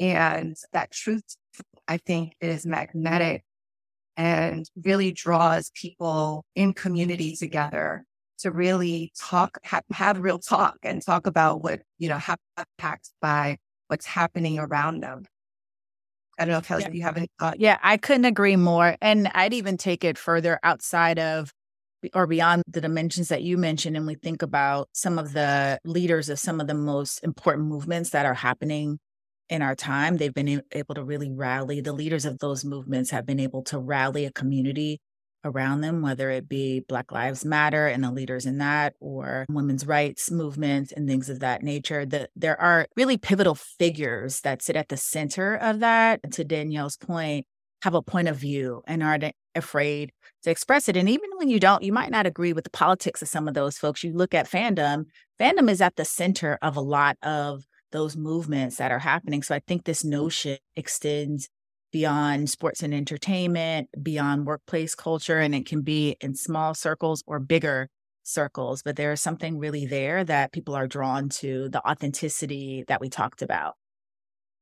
And 0.00 0.56
that 0.72 0.92
truth, 0.92 1.36
I 1.88 1.98
think, 1.98 2.34
is 2.40 2.64
magnetic 2.64 3.44
and 4.18 4.68
really 4.84 5.12
draws 5.12 5.70
people 5.74 6.44
in 6.56 6.74
community 6.74 7.36
together 7.36 8.04
to 8.40 8.50
really 8.50 9.12
talk, 9.18 9.58
have, 9.62 9.84
have 9.92 10.18
real 10.18 10.40
talk 10.40 10.76
and 10.82 11.00
talk 11.00 11.26
about 11.26 11.62
what, 11.62 11.80
you 11.98 12.08
know, 12.08 12.18
have 12.18 12.38
impacted 12.58 13.12
by 13.22 13.56
what's 13.86 14.06
happening 14.06 14.58
around 14.58 15.00
them. 15.00 15.24
I 16.38 16.44
don't 16.44 16.52
know, 16.52 16.60
Kelley, 16.60 16.82
yeah. 16.82 16.88
if 16.88 16.94
you 16.94 17.02
have 17.02 17.16
any 17.16 17.28
thoughts. 17.38 17.56
Yeah, 17.60 17.78
I 17.82 17.96
couldn't 17.96 18.24
agree 18.24 18.56
more. 18.56 18.96
And 19.00 19.28
I'd 19.34 19.54
even 19.54 19.76
take 19.76 20.04
it 20.04 20.18
further 20.18 20.58
outside 20.62 21.18
of 21.18 21.52
or 22.14 22.26
beyond 22.26 22.62
the 22.68 22.80
dimensions 22.80 23.28
that 23.28 23.42
you 23.42 23.56
mentioned. 23.56 23.96
And 23.96 24.06
we 24.06 24.14
think 24.14 24.42
about 24.42 24.88
some 24.92 25.18
of 25.18 25.32
the 25.32 25.78
leaders 25.84 26.28
of 26.28 26.38
some 26.38 26.60
of 26.60 26.66
the 26.66 26.74
most 26.74 27.18
important 27.24 27.66
movements 27.66 28.10
that 28.10 28.26
are 28.26 28.34
happening 28.34 28.98
in 29.48 29.62
our 29.62 29.74
time, 29.74 30.16
they've 30.16 30.34
been 30.34 30.62
able 30.72 30.94
to 30.94 31.04
really 31.04 31.30
rally. 31.30 31.80
The 31.80 31.92
leaders 31.92 32.24
of 32.24 32.38
those 32.38 32.64
movements 32.64 33.10
have 33.10 33.26
been 33.26 33.40
able 33.40 33.62
to 33.64 33.78
rally 33.78 34.24
a 34.24 34.32
community 34.32 35.00
around 35.44 35.80
them, 35.80 36.02
whether 36.02 36.30
it 36.30 36.48
be 36.48 36.80
Black 36.80 37.12
Lives 37.12 37.44
Matter 37.44 37.86
and 37.86 38.02
the 38.02 38.10
leaders 38.10 38.44
in 38.44 38.58
that, 38.58 38.94
or 39.00 39.46
women's 39.48 39.86
rights 39.86 40.30
movements 40.30 40.92
and 40.92 41.08
things 41.08 41.28
of 41.28 41.40
that 41.40 41.62
nature. 41.62 42.04
That 42.04 42.30
there 42.34 42.60
are 42.60 42.86
really 42.96 43.16
pivotal 43.16 43.54
figures 43.54 44.40
that 44.40 44.62
sit 44.62 44.76
at 44.76 44.88
the 44.88 44.96
center 44.96 45.54
of 45.54 45.80
that. 45.80 46.20
To 46.32 46.44
Danielle's 46.44 46.96
point, 46.96 47.46
have 47.82 47.94
a 47.94 48.02
point 48.02 48.28
of 48.28 48.36
view 48.36 48.82
and 48.86 49.02
aren't 49.02 49.32
afraid 49.54 50.12
to 50.42 50.50
express 50.50 50.88
it. 50.88 50.96
And 50.96 51.08
even 51.08 51.30
when 51.36 51.48
you 51.48 51.60
don't, 51.60 51.82
you 51.82 51.92
might 51.92 52.10
not 52.10 52.26
agree 52.26 52.52
with 52.52 52.64
the 52.64 52.70
politics 52.70 53.22
of 53.22 53.28
some 53.28 53.48
of 53.48 53.54
those 53.54 53.78
folks. 53.78 54.02
You 54.02 54.12
look 54.12 54.34
at 54.34 54.50
fandom, 54.50 55.04
fandom 55.40 55.70
is 55.70 55.80
at 55.80 55.96
the 55.96 56.04
center 56.04 56.58
of 56.62 56.76
a 56.76 56.80
lot 56.80 57.16
of 57.22 57.64
those 57.92 58.16
movements 58.16 58.76
that 58.76 58.92
are 58.92 58.98
happening. 58.98 59.42
So 59.42 59.54
I 59.54 59.60
think 59.66 59.84
this 59.84 60.02
mm-hmm. 60.02 60.10
notion 60.10 60.58
extends 60.76 61.48
beyond 61.90 62.50
sports 62.50 62.82
and 62.82 62.92
entertainment, 62.92 63.88
beyond 64.02 64.46
workplace 64.46 64.94
culture, 64.94 65.38
and 65.38 65.54
it 65.54 65.66
can 65.66 65.82
be 65.82 66.16
in 66.20 66.34
small 66.34 66.74
circles 66.74 67.22
or 67.26 67.38
bigger 67.38 67.88
circles. 68.22 68.82
But 68.82 68.96
there 68.96 69.12
is 69.12 69.22
something 69.22 69.58
really 69.58 69.86
there 69.86 70.22
that 70.24 70.52
people 70.52 70.74
are 70.74 70.86
drawn 70.86 71.30
to 71.30 71.68
the 71.70 71.86
authenticity 71.88 72.84
that 72.88 73.00
we 73.00 73.08
talked 73.08 73.42
about. 73.42 73.74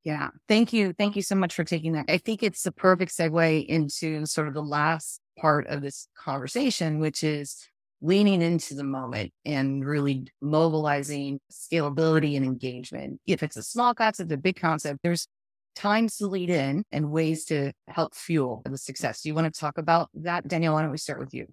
Yeah. 0.05 0.29
Thank 0.47 0.71
you. 0.71 0.93
Thank 0.93 1.17
you 1.17 1.21
so 1.21 1.35
much 1.35 1.53
for 1.53 1.65
taking 1.65 1.91
that. 1.93 2.05
I 2.07 2.17
think 2.17 2.41
it's 2.41 2.63
the 2.63 2.71
perfect 2.71 3.11
segue 3.11 3.65
into 3.65 4.25
sort 4.25 4.47
of 4.47 4.53
the 4.53 4.61
last 4.61 5.19
part 5.37 5.67
of 5.67 5.81
this 5.81 6.07
conversation, 6.17 6.99
which 6.99 7.23
is 7.23 7.67
leaning 8.01 8.41
into 8.41 8.75
the 8.75 8.83
moment 8.83 9.31
and 9.45 9.85
really 9.85 10.27
mobilizing 10.41 11.39
scalability 11.51 12.35
and 12.35 12.45
engagement. 12.45 13.19
If 13.25 13.41
it's 13.43 13.57
a 13.57 13.63
small 13.63 13.93
concept, 13.93 14.31
a 14.31 14.37
big 14.37 14.59
concept, 14.59 14.99
there's 15.03 15.27
times 15.75 16.17
to 16.17 16.27
lead 16.27 16.49
in 16.49 16.83
and 16.91 17.11
ways 17.11 17.45
to 17.45 17.71
help 17.87 18.15
fuel 18.15 18.61
the 18.65 18.77
success. 18.77 19.21
Do 19.21 19.29
you 19.29 19.35
want 19.35 19.53
to 19.53 19.59
talk 19.59 19.77
about 19.77 20.09
that? 20.15 20.47
Danielle, 20.47 20.73
why 20.73 20.81
don't 20.81 20.91
we 20.91 20.97
start 20.97 21.19
with 21.19 21.33
you? 21.33 21.47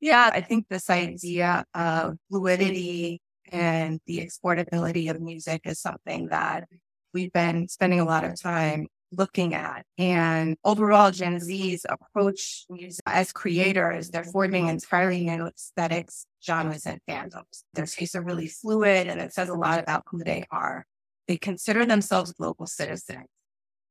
Yeah, 0.00 0.30
I 0.32 0.40
think 0.40 0.66
this 0.68 0.88
idea 0.90 1.64
of 1.74 2.16
fluidity 2.30 3.20
and 3.50 4.00
the 4.06 4.18
exportability 4.18 5.10
of 5.10 5.20
music 5.20 5.62
is 5.64 5.80
something 5.80 6.28
that 6.28 6.68
we've 7.12 7.32
been 7.32 7.68
spending 7.68 8.00
a 8.00 8.04
lot 8.04 8.24
of 8.24 8.40
time 8.40 8.86
looking 9.12 9.54
at. 9.54 9.84
And 9.96 10.56
overall, 10.64 11.10
Gen 11.10 11.40
Z's 11.40 11.84
approach 11.88 12.66
music 12.68 13.02
as 13.06 13.32
creators, 13.32 14.10
they're 14.10 14.24
forming 14.24 14.68
entirely 14.68 15.24
new 15.24 15.46
aesthetics, 15.46 16.26
genres, 16.44 16.86
and 16.86 17.00
fandoms. 17.08 17.64
Their 17.74 17.86
tastes 17.86 18.14
are 18.14 18.22
really 18.22 18.48
fluid, 18.48 19.06
and 19.06 19.20
it 19.20 19.32
says 19.32 19.48
a 19.48 19.54
lot 19.54 19.80
about 19.80 20.04
who 20.06 20.22
they 20.22 20.44
are. 20.50 20.86
They 21.26 21.36
consider 21.36 21.84
themselves 21.84 22.32
global 22.32 22.66
citizens. 22.66 23.26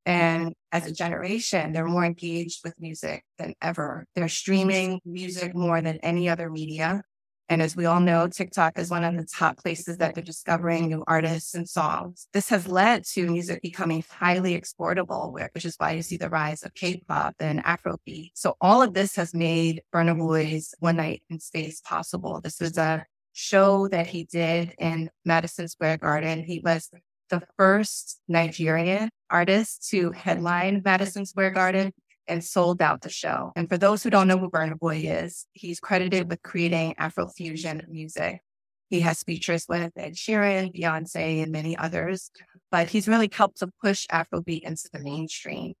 And 0.06 0.54
as 0.72 0.86
a 0.86 0.92
generation, 0.92 1.72
they're 1.72 1.86
more 1.86 2.04
engaged 2.04 2.60
with 2.64 2.74
music 2.80 3.24
than 3.38 3.54
ever. 3.60 4.06
They're 4.14 4.28
streaming 4.28 5.00
music 5.04 5.54
more 5.54 5.82
than 5.82 5.98
any 5.98 6.28
other 6.30 6.48
media. 6.48 7.02
And 7.48 7.62
as 7.62 7.74
we 7.74 7.86
all 7.86 8.00
know, 8.00 8.28
TikTok 8.28 8.78
is 8.78 8.90
one 8.90 9.04
of 9.04 9.16
the 9.16 9.24
top 9.24 9.56
places 9.56 9.96
that 9.96 10.14
they're 10.14 10.22
discovering 10.22 10.88
new 10.88 11.02
artists 11.06 11.54
and 11.54 11.68
songs. 11.68 12.28
This 12.32 12.50
has 12.50 12.68
led 12.68 13.04
to 13.12 13.30
music 13.30 13.62
becoming 13.62 14.04
highly 14.10 14.54
exportable, 14.54 15.32
which 15.52 15.64
is 15.64 15.76
why 15.78 15.92
you 15.92 16.02
see 16.02 16.18
the 16.18 16.28
rise 16.28 16.62
of 16.62 16.74
K-pop 16.74 17.36
and 17.40 17.64
Afrobeat. 17.64 18.32
So 18.34 18.56
all 18.60 18.82
of 18.82 18.92
this 18.92 19.16
has 19.16 19.32
made 19.32 19.82
Burna 19.94 20.16
Boy's 20.18 20.74
One 20.80 20.96
Night 20.96 21.22
in 21.30 21.40
Space 21.40 21.80
possible. 21.80 22.40
This 22.42 22.60
was 22.60 22.76
a 22.76 23.06
show 23.32 23.88
that 23.88 24.08
he 24.08 24.24
did 24.24 24.74
in 24.78 25.10
Madison 25.24 25.68
Square 25.68 25.98
Garden. 25.98 26.42
He 26.42 26.60
was 26.60 26.90
the 27.30 27.42
first 27.56 28.20
Nigerian 28.28 29.10
artist 29.30 29.88
to 29.90 30.10
headline 30.12 30.82
Madison 30.84 31.24
Square 31.24 31.50
Garden 31.50 31.92
and 32.28 32.44
sold 32.44 32.82
out 32.82 33.02
the 33.02 33.10
show. 33.10 33.52
And 33.56 33.68
for 33.68 33.78
those 33.78 34.02
who 34.02 34.10
don't 34.10 34.28
know 34.28 34.38
who 34.38 34.50
Burna 34.50 34.78
Boy 34.78 34.98
is, 34.98 35.46
he's 35.52 35.80
credited 35.80 36.28
with 36.28 36.42
creating 36.42 36.94
Afrofusion 37.00 37.88
music. 37.88 38.40
He 38.88 39.00
has 39.00 39.22
features 39.22 39.66
with 39.68 39.92
Ed 39.96 40.14
Sheeran, 40.14 40.74
Beyonce, 40.74 41.42
and 41.42 41.52
many 41.52 41.76
others, 41.76 42.30
but 42.70 42.88
he's 42.88 43.08
really 43.08 43.28
helped 43.32 43.58
to 43.58 43.68
push 43.82 44.06
Afrobeat 44.06 44.62
into 44.62 44.88
the 44.92 45.00
mainstream. 45.00 45.74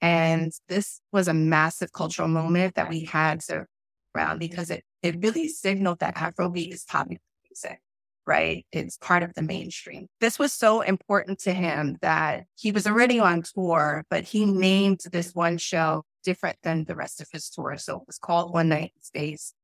And 0.00 0.52
this 0.68 1.00
was 1.12 1.28
a 1.28 1.34
massive 1.34 1.92
cultural 1.92 2.28
moment 2.28 2.74
that 2.76 2.88
we 2.88 3.04
had 3.04 3.40
to 3.42 3.66
around 4.14 4.38
because 4.38 4.70
it, 4.70 4.84
it 5.02 5.16
really 5.22 5.48
signaled 5.48 5.98
that 6.00 6.16
Afrobeat 6.16 6.72
is 6.72 6.84
popular 6.84 7.20
music 7.48 7.80
right? 8.26 8.66
It's 8.72 8.96
part 8.98 9.22
of 9.22 9.34
the 9.34 9.40
mm-hmm. 9.40 9.48
mainstream. 9.48 10.06
This 10.20 10.38
was 10.38 10.52
so 10.52 10.80
important 10.80 11.38
to 11.40 11.52
him 11.52 11.96
that 12.02 12.44
he 12.56 12.72
was 12.72 12.86
already 12.86 13.20
on 13.20 13.42
tour, 13.42 14.04
but 14.10 14.24
he 14.24 14.44
named 14.44 15.00
this 15.10 15.34
one 15.34 15.58
show 15.58 16.04
different 16.24 16.56
than 16.62 16.84
the 16.84 16.96
rest 16.96 17.20
of 17.20 17.28
his 17.32 17.48
tour. 17.48 17.76
So 17.78 17.98
it 17.98 18.06
was 18.06 18.18
called 18.18 18.52
One 18.52 18.68
Night 18.68 18.92
in 18.96 19.02
Space. 19.02 19.54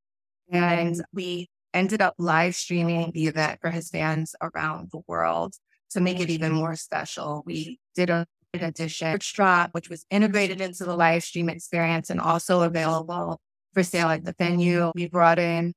And 0.50 1.02
we 1.12 1.48
ended 1.74 2.02
up 2.02 2.14
live 2.18 2.54
streaming 2.54 3.10
the 3.12 3.26
event 3.26 3.58
for 3.60 3.70
his 3.70 3.88
fans 3.88 4.34
around 4.42 4.90
the 4.92 5.00
world 5.06 5.54
to 5.90 6.00
make 6.00 6.20
it 6.20 6.30
even 6.30 6.52
more 6.52 6.76
special. 6.76 7.42
We 7.46 7.78
did 7.94 8.10
a 8.10 8.26
edition 8.54 9.18
drop, 9.18 9.70
which 9.72 9.88
was 9.88 10.04
integrated 10.10 10.60
into 10.60 10.84
the 10.84 10.94
live 10.94 11.24
stream 11.24 11.48
experience 11.48 12.10
and 12.10 12.20
also 12.20 12.60
available 12.60 13.40
for 13.72 13.82
sale 13.82 14.08
at 14.08 14.24
the 14.24 14.34
venue. 14.38 14.92
We 14.94 15.08
brought 15.08 15.38
in 15.38 15.72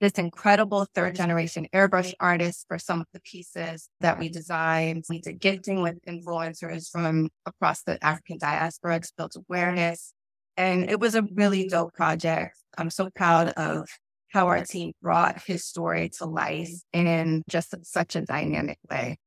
this 0.00 0.12
incredible 0.12 0.86
third 0.94 1.14
generation 1.14 1.66
airbrush 1.74 2.12
artist 2.20 2.66
for 2.68 2.78
some 2.78 3.00
of 3.00 3.06
the 3.12 3.20
pieces 3.20 3.88
that 4.00 4.18
we 4.18 4.28
designed. 4.28 5.04
We 5.08 5.20
did 5.20 5.40
gifting 5.40 5.82
with 5.82 5.96
influencers 6.06 6.90
from 6.90 7.28
across 7.46 7.82
the 7.82 8.02
African 8.04 8.38
diaspora 8.38 9.00
to 9.00 9.12
build 9.16 9.32
awareness. 9.36 10.12
And 10.56 10.90
it 10.90 11.00
was 11.00 11.14
a 11.14 11.26
really 11.34 11.68
dope 11.68 11.94
project. 11.94 12.56
I'm 12.76 12.90
so 12.90 13.10
proud 13.14 13.48
of 13.50 13.88
how 14.28 14.48
our 14.48 14.64
team 14.64 14.92
brought 15.00 15.42
his 15.46 15.64
story 15.64 16.10
to 16.18 16.26
life 16.26 16.70
in 16.92 17.42
just 17.48 17.74
such 17.84 18.16
a 18.16 18.20
dynamic 18.20 18.78
way. 18.90 19.18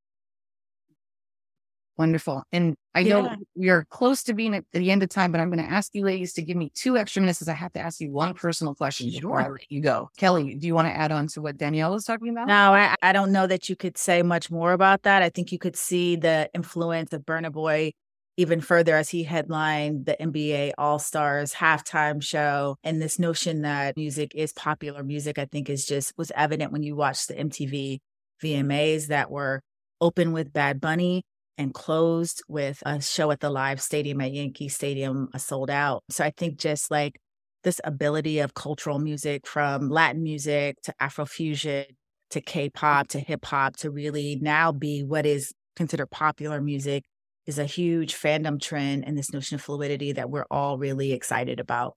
Wonderful. 1.98 2.44
And 2.52 2.76
I 2.94 3.00
yeah. 3.00 3.22
know 3.22 3.36
you're 3.56 3.86
close 3.90 4.22
to 4.24 4.34
being 4.34 4.54
at 4.54 4.64
the 4.72 4.92
end 4.92 5.02
of 5.02 5.10
time, 5.10 5.32
but 5.32 5.42
I'm 5.42 5.50
going 5.50 5.66
to 5.66 5.72
ask 5.72 5.96
you 5.96 6.06
ladies 6.06 6.34
to 6.34 6.44
give 6.44 6.56
me 6.56 6.72
two 6.76 6.96
extra 6.96 7.22
minutes 7.22 7.42
as 7.42 7.50
I 7.50 7.54
have 7.54 7.74
to 7.74 7.80
ask 7.80 8.00
you 8.00 8.12
one 8.12 8.36
personal 8.36 8.76
question 8.76 9.10
sure. 9.10 9.22
before 9.22 9.42
I 9.42 9.50
let 9.50 9.72
you 9.72 9.82
go. 9.82 10.10
Kelley, 10.16 10.56
do 10.56 10.68
you 10.68 10.76
want 10.76 10.88
to 10.88 10.96
add 10.96 11.12
on 11.12 11.28
to 11.30 11.42
what 11.42 11.58
Danielle 11.58 11.94
was 11.94 12.06
talking 12.06 12.30
about? 12.30 12.48
No, 12.48 12.74
I, 12.74 12.96
I 13.02 13.14
don't 13.14 13.32
know 13.32 13.48
that 13.48 13.68
you 13.68 13.76
could 13.76 13.98
say 13.98 14.22
much 14.22 14.52
more 14.52 14.74
about 14.74 15.04
that. 15.04 15.24
I 15.24 15.30
think 15.30 15.52
you 15.52 15.58
could 15.58 15.76
see 15.76 16.16
the 16.16 16.50
influence 16.54 17.14
of 17.14 17.24
Burna 17.24 17.52
Boy 17.52 17.94
even 18.40 18.62
further 18.62 18.96
as 18.96 19.10
he 19.10 19.24
headlined 19.24 20.06
the 20.06 20.16
NBA 20.22 20.74
All 20.78 21.00
Stars 21.00 21.54
halftime 21.54 22.22
show. 22.22 22.78
And 22.84 23.02
this 23.02 23.18
notion 23.18 23.64
that 23.64 23.98
music 23.98 24.34
is 24.36 24.54
popular 24.54 25.04
music, 25.04 25.40
I 25.40 25.46
think 25.46 25.68
is 25.68 25.86
just 25.88 26.14
was 26.16 26.32
evident 26.36 26.72
when 26.72 26.84
you 26.84 26.96
watched 26.96 27.28
the 27.28 27.34
MTV 27.34 28.00
VMAs 28.44 29.08
that 29.08 29.32
were 29.32 29.62
open 30.00 30.32
with 30.32 30.54
Bad 30.54 30.80
Bunny 30.80 31.24
and 31.58 31.74
closed 31.74 32.44
with 32.48 32.82
a 32.86 33.02
show 33.02 33.32
at 33.32 33.40
the 33.40 33.50
live 33.50 33.82
stadium 33.82 34.22
at 34.22 34.34
Yankee 34.34 34.70
Stadium 34.70 35.30
sold 35.38 35.70
out. 35.70 36.04
So 36.10 36.24
I 36.24 36.32
think 36.32 36.58
just 36.58 36.92
like 36.92 37.20
this 37.64 37.82
ability 37.84 38.40
of 38.40 38.54
cultural 38.54 39.00
music 39.00 39.48
from 39.48 39.90
Latin 39.90 40.24
music 40.24 40.82
to 40.84 40.94
Afrofusion 41.02 41.86
to 42.30 42.42
K 42.42 42.70
pop 42.70 43.08
to 43.10 43.20
hip 43.20 43.46
hop 43.46 43.78
to 43.78 43.90
really 43.90 44.38
now 44.42 44.72
be 44.72 45.04
what 45.04 45.26
is 45.26 45.54
considered 45.76 46.10
popular 46.12 46.62
music 46.62 47.04
is 47.46 47.58
a 47.58 47.66
huge 47.66 48.14
fandom 48.14 48.62
trend 48.62 49.06
and 49.08 49.18
this 49.18 49.32
notion 49.32 49.56
of 49.56 49.62
fluidity 49.62 50.12
that 50.12 50.30
we're 50.30 50.46
all 50.52 50.78
really 50.78 51.14
excited 51.14 51.60
about. 51.60 51.96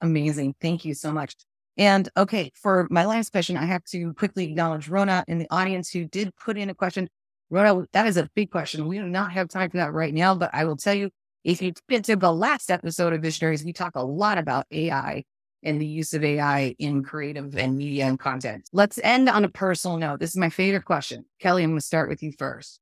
Amazing. 0.00 0.54
Thank 0.60 0.84
you 0.84 0.94
so 0.94 1.12
much. 1.12 1.34
And 1.78 2.08
okay, 2.16 2.50
for 2.54 2.86
my 2.90 3.04
last 3.06 3.30
question, 3.30 3.56
I 3.56 3.66
have 3.66 3.84
to 3.84 4.12
quickly 4.14 4.44
acknowledge 4.44 4.88
Rona 4.88 5.24
in 5.28 5.38
the 5.38 5.46
audience 5.50 5.90
who 5.90 6.04
did 6.06 6.34
put 6.36 6.56
in 6.56 6.70
a 6.70 6.74
question. 6.74 7.08
Rona, 7.50 7.86
that 7.92 8.06
is 8.06 8.16
a 8.16 8.28
big 8.34 8.50
question. 8.50 8.86
We 8.86 8.98
do 8.98 9.04
not 9.04 9.32
have 9.32 9.48
time 9.48 9.70
for 9.70 9.76
that 9.76 9.92
right 9.92 10.12
now, 10.12 10.34
but 10.34 10.50
I 10.52 10.64
will 10.64 10.76
tell 10.76 10.94
you 10.94 11.10
if 11.44 11.62
you 11.62 11.72
tune 11.72 11.98
into 11.98 12.16
the 12.16 12.32
last 12.32 12.70
episode 12.70 13.12
of 13.12 13.22
Visionaries, 13.22 13.64
we 13.64 13.72
talk 13.72 13.94
a 13.94 14.02
lot 14.02 14.36
about 14.36 14.66
AI 14.72 15.22
and 15.62 15.80
the 15.80 15.86
use 15.86 16.12
of 16.12 16.24
AI 16.24 16.74
in 16.78 17.04
creative 17.04 17.56
and 17.56 17.76
media 17.76 18.06
and 18.06 18.18
content. 18.18 18.68
Let's 18.72 18.98
end 19.02 19.28
on 19.28 19.44
a 19.44 19.48
personal 19.48 19.96
note. 19.96 20.18
This 20.18 20.30
is 20.30 20.36
my 20.36 20.50
favorite 20.50 20.84
question. 20.84 21.24
Kelley, 21.40 21.62
I'm 21.62 21.70
going 21.70 21.78
to 21.78 21.86
start 21.86 22.08
with 22.08 22.22
you 22.22 22.32
first. 22.36 22.80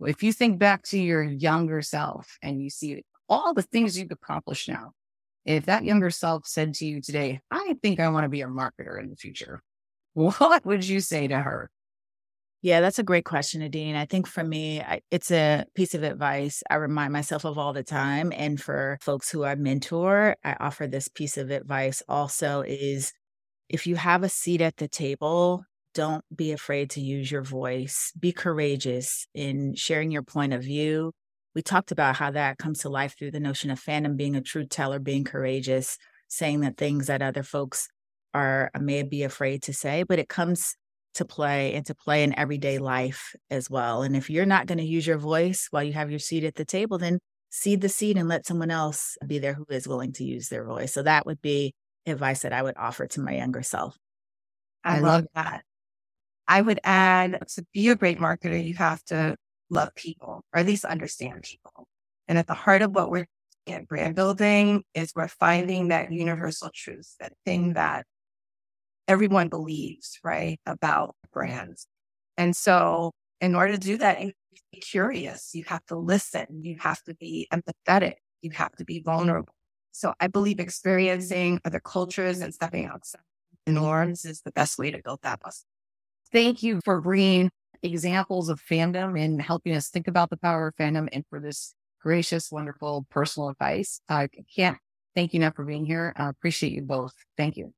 If 0.00 0.22
you 0.22 0.32
think 0.32 0.58
back 0.58 0.82
to 0.84 0.98
your 0.98 1.22
younger 1.22 1.80
self 1.80 2.36
and 2.42 2.62
you 2.62 2.68
see 2.68 3.04
all 3.28 3.54
the 3.54 3.62
things 3.62 3.98
you've 3.98 4.10
accomplished 4.10 4.68
now, 4.68 4.92
if 5.44 5.66
that 5.66 5.84
younger 5.84 6.10
self 6.10 6.46
said 6.46 6.74
to 6.74 6.86
you 6.86 7.00
today, 7.00 7.40
I 7.50 7.76
think 7.82 8.00
I 8.00 8.08
want 8.08 8.24
to 8.24 8.28
be 8.28 8.42
a 8.42 8.46
marketer 8.46 9.00
in 9.00 9.08
the 9.08 9.16
future, 9.16 9.62
what 10.12 10.64
would 10.66 10.86
you 10.86 11.00
say 11.00 11.26
to 11.28 11.38
her? 11.38 11.70
Yeah, 12.64 12.80
that's 12.80 12.98
a 12.98 13.02
great 13.02 13.26
question, 13.26 13.60
Nadine. 13.60 13.94
I 13.94 14.06
think 14.06 14.26
for 14.26 14.42
me, 14.42 14.80
I, 14.80 15.02
it's 15.10 15.30
a 15.30 15.66
piece 15.74 15.92
of 15.92 16.02
advice 16.02 16.62
I 16.70 16.76
remind 16.76 17.12
myself 17.12 17.44
of 17.44 17.58
all 17.58 17.74
the 17.74 17.82
time. 17.82 18.32
And 18.34 18.58
for 18.58 18.96
folks 19.02 19.30
who 19.30 19.44
I 19.44 19.54
mentor, 19.54 20.36
I 20.42 20.56
offer 20.58 20.86
this 20.86 21.06
piece 21.06 21.36
of 21.36 21.50
advice 21.50 22.02
also 22.08 22.62
is 22.62 23.12
if 23.68 23.86
you 23.86 23.96
have 23.96 24.22
a 24.22 24.30
seat 24.30 24.62
at 24.62 24.78
the 24.78 24.88
table, 24.88 25.66
don't 25.92 26.24
be 26.34 26.52
afraid 26.52 26.88
to 26.92 27.02
use 27.02 27.30
your 27.30 27.42
voice. 27.42 28.10
Be 28.18 28.32
courageous 28.32 29.26
in 29.34 29.74
sharing 29.74 30.10
your 30.10 30.22
point 30.22 30.54
of 30.54 30.62
view. 30.62 31.12
We 31.54 31.60
talked 31.60 31.92
about 31.92 32.16
how 32.16 32.30
that 32.30 32.56
comes 32.56 32.78
to 32.78 32.88
life 32.88 33.14
through 33.18 33.32
the 33.32 33.40
notion 33.40 33.70
of 33.72 33.78
fandom 33.78 34.16
being 34.16 34.36
a 34.36 34.40
truth 34.40 34.70
teller, 34.70 34.98
being 34.98 35.24
courageous, 35.24 35.98
saying 36.28 36.60
the 36.60 36.70
things 36.70 37.08
that 37.08 37.20
other 37.20 37.42
folks 37.42 37.88
are 38.32 38.70
may 38.80 39.02
be 39.02 39.22
afraid 39.22 39.62
to 39.64 39.74
say, 39.74 40.02
but 40.02 40.18
it 40.18 40.30
comes 40.30 40.76
to 41.14 41.24
play 41.24 41.74
and 41.74 41.86
to 41.86 41.94
play 41.94 42.22
in 42.22 42.38
everyday 42.38 42.78
life 42.78 43.34
as 43.50 43.70
well. 43.70 44.02
And 44.02 44.16
if 44.16 44.30
you're 44.30 44.46
not 44.46 44.66
going 44.66 44.78
to 44.78 44.84
use 44.84 45.06
your 45.06 45.18
voice 45.18 45.68
while 45.70 45.82
you 45.82 45.92
have 45.92 46.10
your 46.10 46.18
seat 46.18 46.44
at 46.44 46.54
the 46.54 46.64
table, 46.64 46.98
then 46.98 47.18
cede 47.50 47.80
the 47.80 47.88
seat 47.88 48.16
and 48.16 48.28
let 48.28 48.46
someone 48.46 48.70
else 48.70 49.16
be 49.26 49.38
there 49.38 49.54
who 49.54 49.64
is 49.68 49.86
willing 49.86 50.12
to 50.12 50.24
use 50.24 50.48
their 50.48 50.64
voice. 50.64 50.92
So 50.92 51.02
that 51.02 51.24
would 51.26 51.40
be 51.40 51.72
advice 52.06 52.42
that 52.42 52.52
I 52.52 52.62
would 52.62 52.76
offer 52.76 53.06
to 53.06 53.20
my 53.20 53.36
younger 53.36 53.62
self. 53.62 53.96
I, 54.82 54.96
I 54.96 55.00
love 55.00 55.26
that. 55.34 55.62
I 56.46 56.60
would 56.60 56.80
add 56.84 57.38
to 57.54 57.64
be 57.72 57.88
a 57.88 57.94
great 57.94 58.18
marketer, 58.18 58.62
you 58.62 58.74
have 58.74 59.02
to 59.04 59.36
love 59.70 59.94
people 59.94 60.44
or 60.52 60.60
at 60.60 60.66
least 60.66 60.84
understand 60.84 61.42
people. 61.42 61.86
And 62.28 62.38
at 62.38 62.46
the 62.46 62.54
heart 62.54 62.82
of 62.82 62.94
what 62.94 63.10
we're 63.10 63.26
in 63.66 63.84
brand 63.84 64.14
building 64.14 64.82
is 64.94 65.12
we're 65.14 65.28
finding 65.28 65.88
that 65.88 66.12
universal 66.12 66.70
truth, 66.74 67.14
that 67.20 67.32
thing 67.44 67.74
that 67.74 68.04
everyone 69.08 69.48
believes, 69.48 70.18
right, 70.24 70.58
about 70.66 71.16
brands. 71.32 71.86
And 72.36 72.56
so, 72.56 73.12
in 73.40 73.54
order 73.54 73.72
to 73.74 73.78
do 73.78 73.98
that, 73.98 74.20
you 74.22 74.32
be 74.72 74.80
curious. 74.80 75.54
You 75.54 75.64
have 75.66 75.84
to 75.86 75.96
listen. 75.96 76.46
You 76.62 76.76
have 76.80 77.02
to 77.04 77.14
be 77.14 77.48
empathetic. 77.52 78.14
You 78.42 78.50
have 78.52 78.72
to 78.76 78.84
be 78.84 79.00
vulnerable. 79.00 79.54
So, 79.92 80.14
I 80.20 80.28
believe 80.28 80.60
experiencing 80.60 81.60
other 81.64 81.80
cultures 81.80 82.40
and 82.40 82.54
stepping 82.54 82.86
outside 82.86 83.20
norms 83.66 84.24
is 84.24 84.42
the 84.42 84.52
best 84.52 84.78
way 84.78 84.90
to 84.90 85.00
build 85.02 85.20
that 85.22 85.40
muscle. 85.44 85.66
Thank 86.32 86.62
you 86.62 86.80
for 86.84 87.00
bringing 87.00 87.50
examples 87.82 88.48
of 88.48 88.60
fandom 88.60 89.18
and 89.18 89.40
helping 89.40 89.74
us 89.74 89.88
think 89.88 90.08
about 90.08 90.30
the 90.30 90.36
power 90.36 90.68
of 90.68 90.76
fandom 90.76 91.08
and 91.12 91.24
for 91.28 91.40
this 91.40 91.74
gracious, 92.00 92.50
wonderful 92.50 93.06
personal 93.10 93.48
advice. 93.50 94.00
I 94.08 94.28
can't 94.54 94.78
thank 95.14 95.32
you 95.32 95.38
enough 95.38 95.54
for 95.54 95.64
being 95.64 95.86
here. 95.86 96.12
I 96.16 96.28
appreciate 96.28 96.72
you 96.72 96.82
both. 96.82 97.14
Thank 97.36 97.56
you. 97.56 97.72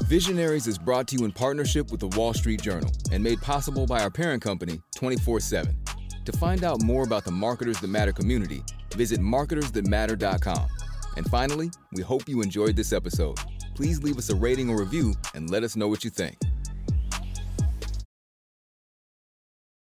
Visionaries 0.00 0.66
is 0.66 0.78
brought 0.78 1.06
to 1.08 1.16
you 1.16 1.24
in 1.24 1.32
partnership 1.32 1.90
with 1.90 2.00
the 2.00 2.08
Wall 2.08 2.34
Street 2.34 2.60
Journal 2.60 2.90
and 3.12 3.22
made 3.22 3.40
possible 3.40 3.86
by 3.86 4.02
our 4.02 4.10
parent 4.10 4.42
company, 4.42 4.80
24 4.96 5.40
7. 5.40 5.76
To 6.24 6.32
find 6.32 6.64
out 6.64 6.82
more 6.82 7.04
about 7.04 7.24
the 7.24 7.30
Marketers 7.30 7.80
That 7.80 7.88
Matter 7.88 8.12
community, 8.12 8.62
visit 8.94 9.20
marketersthatmatter.com. 9.20 10.68
And 11.16 11.26
finally, 11.26 11.70
we 11.92 12.02
hope 12.02 12.28
you 12.28 12.42
enjoyed 12.42 12.76
this 12.76 12.92
episode. 12.92 13.38
Please 13.74 14.02
leave 14.02 14.18
us 14.18 14.30
a 14.30 14.34
rating 14.34 14.68
or 14.68 14.78
review 14.78 15.14
and 15.34 15.50
let 15.50 15.62
us 15.62 15.76
know 15.76 15.88
what 15.88 16.04
you 16.04 16.10
think. 16.10 16.36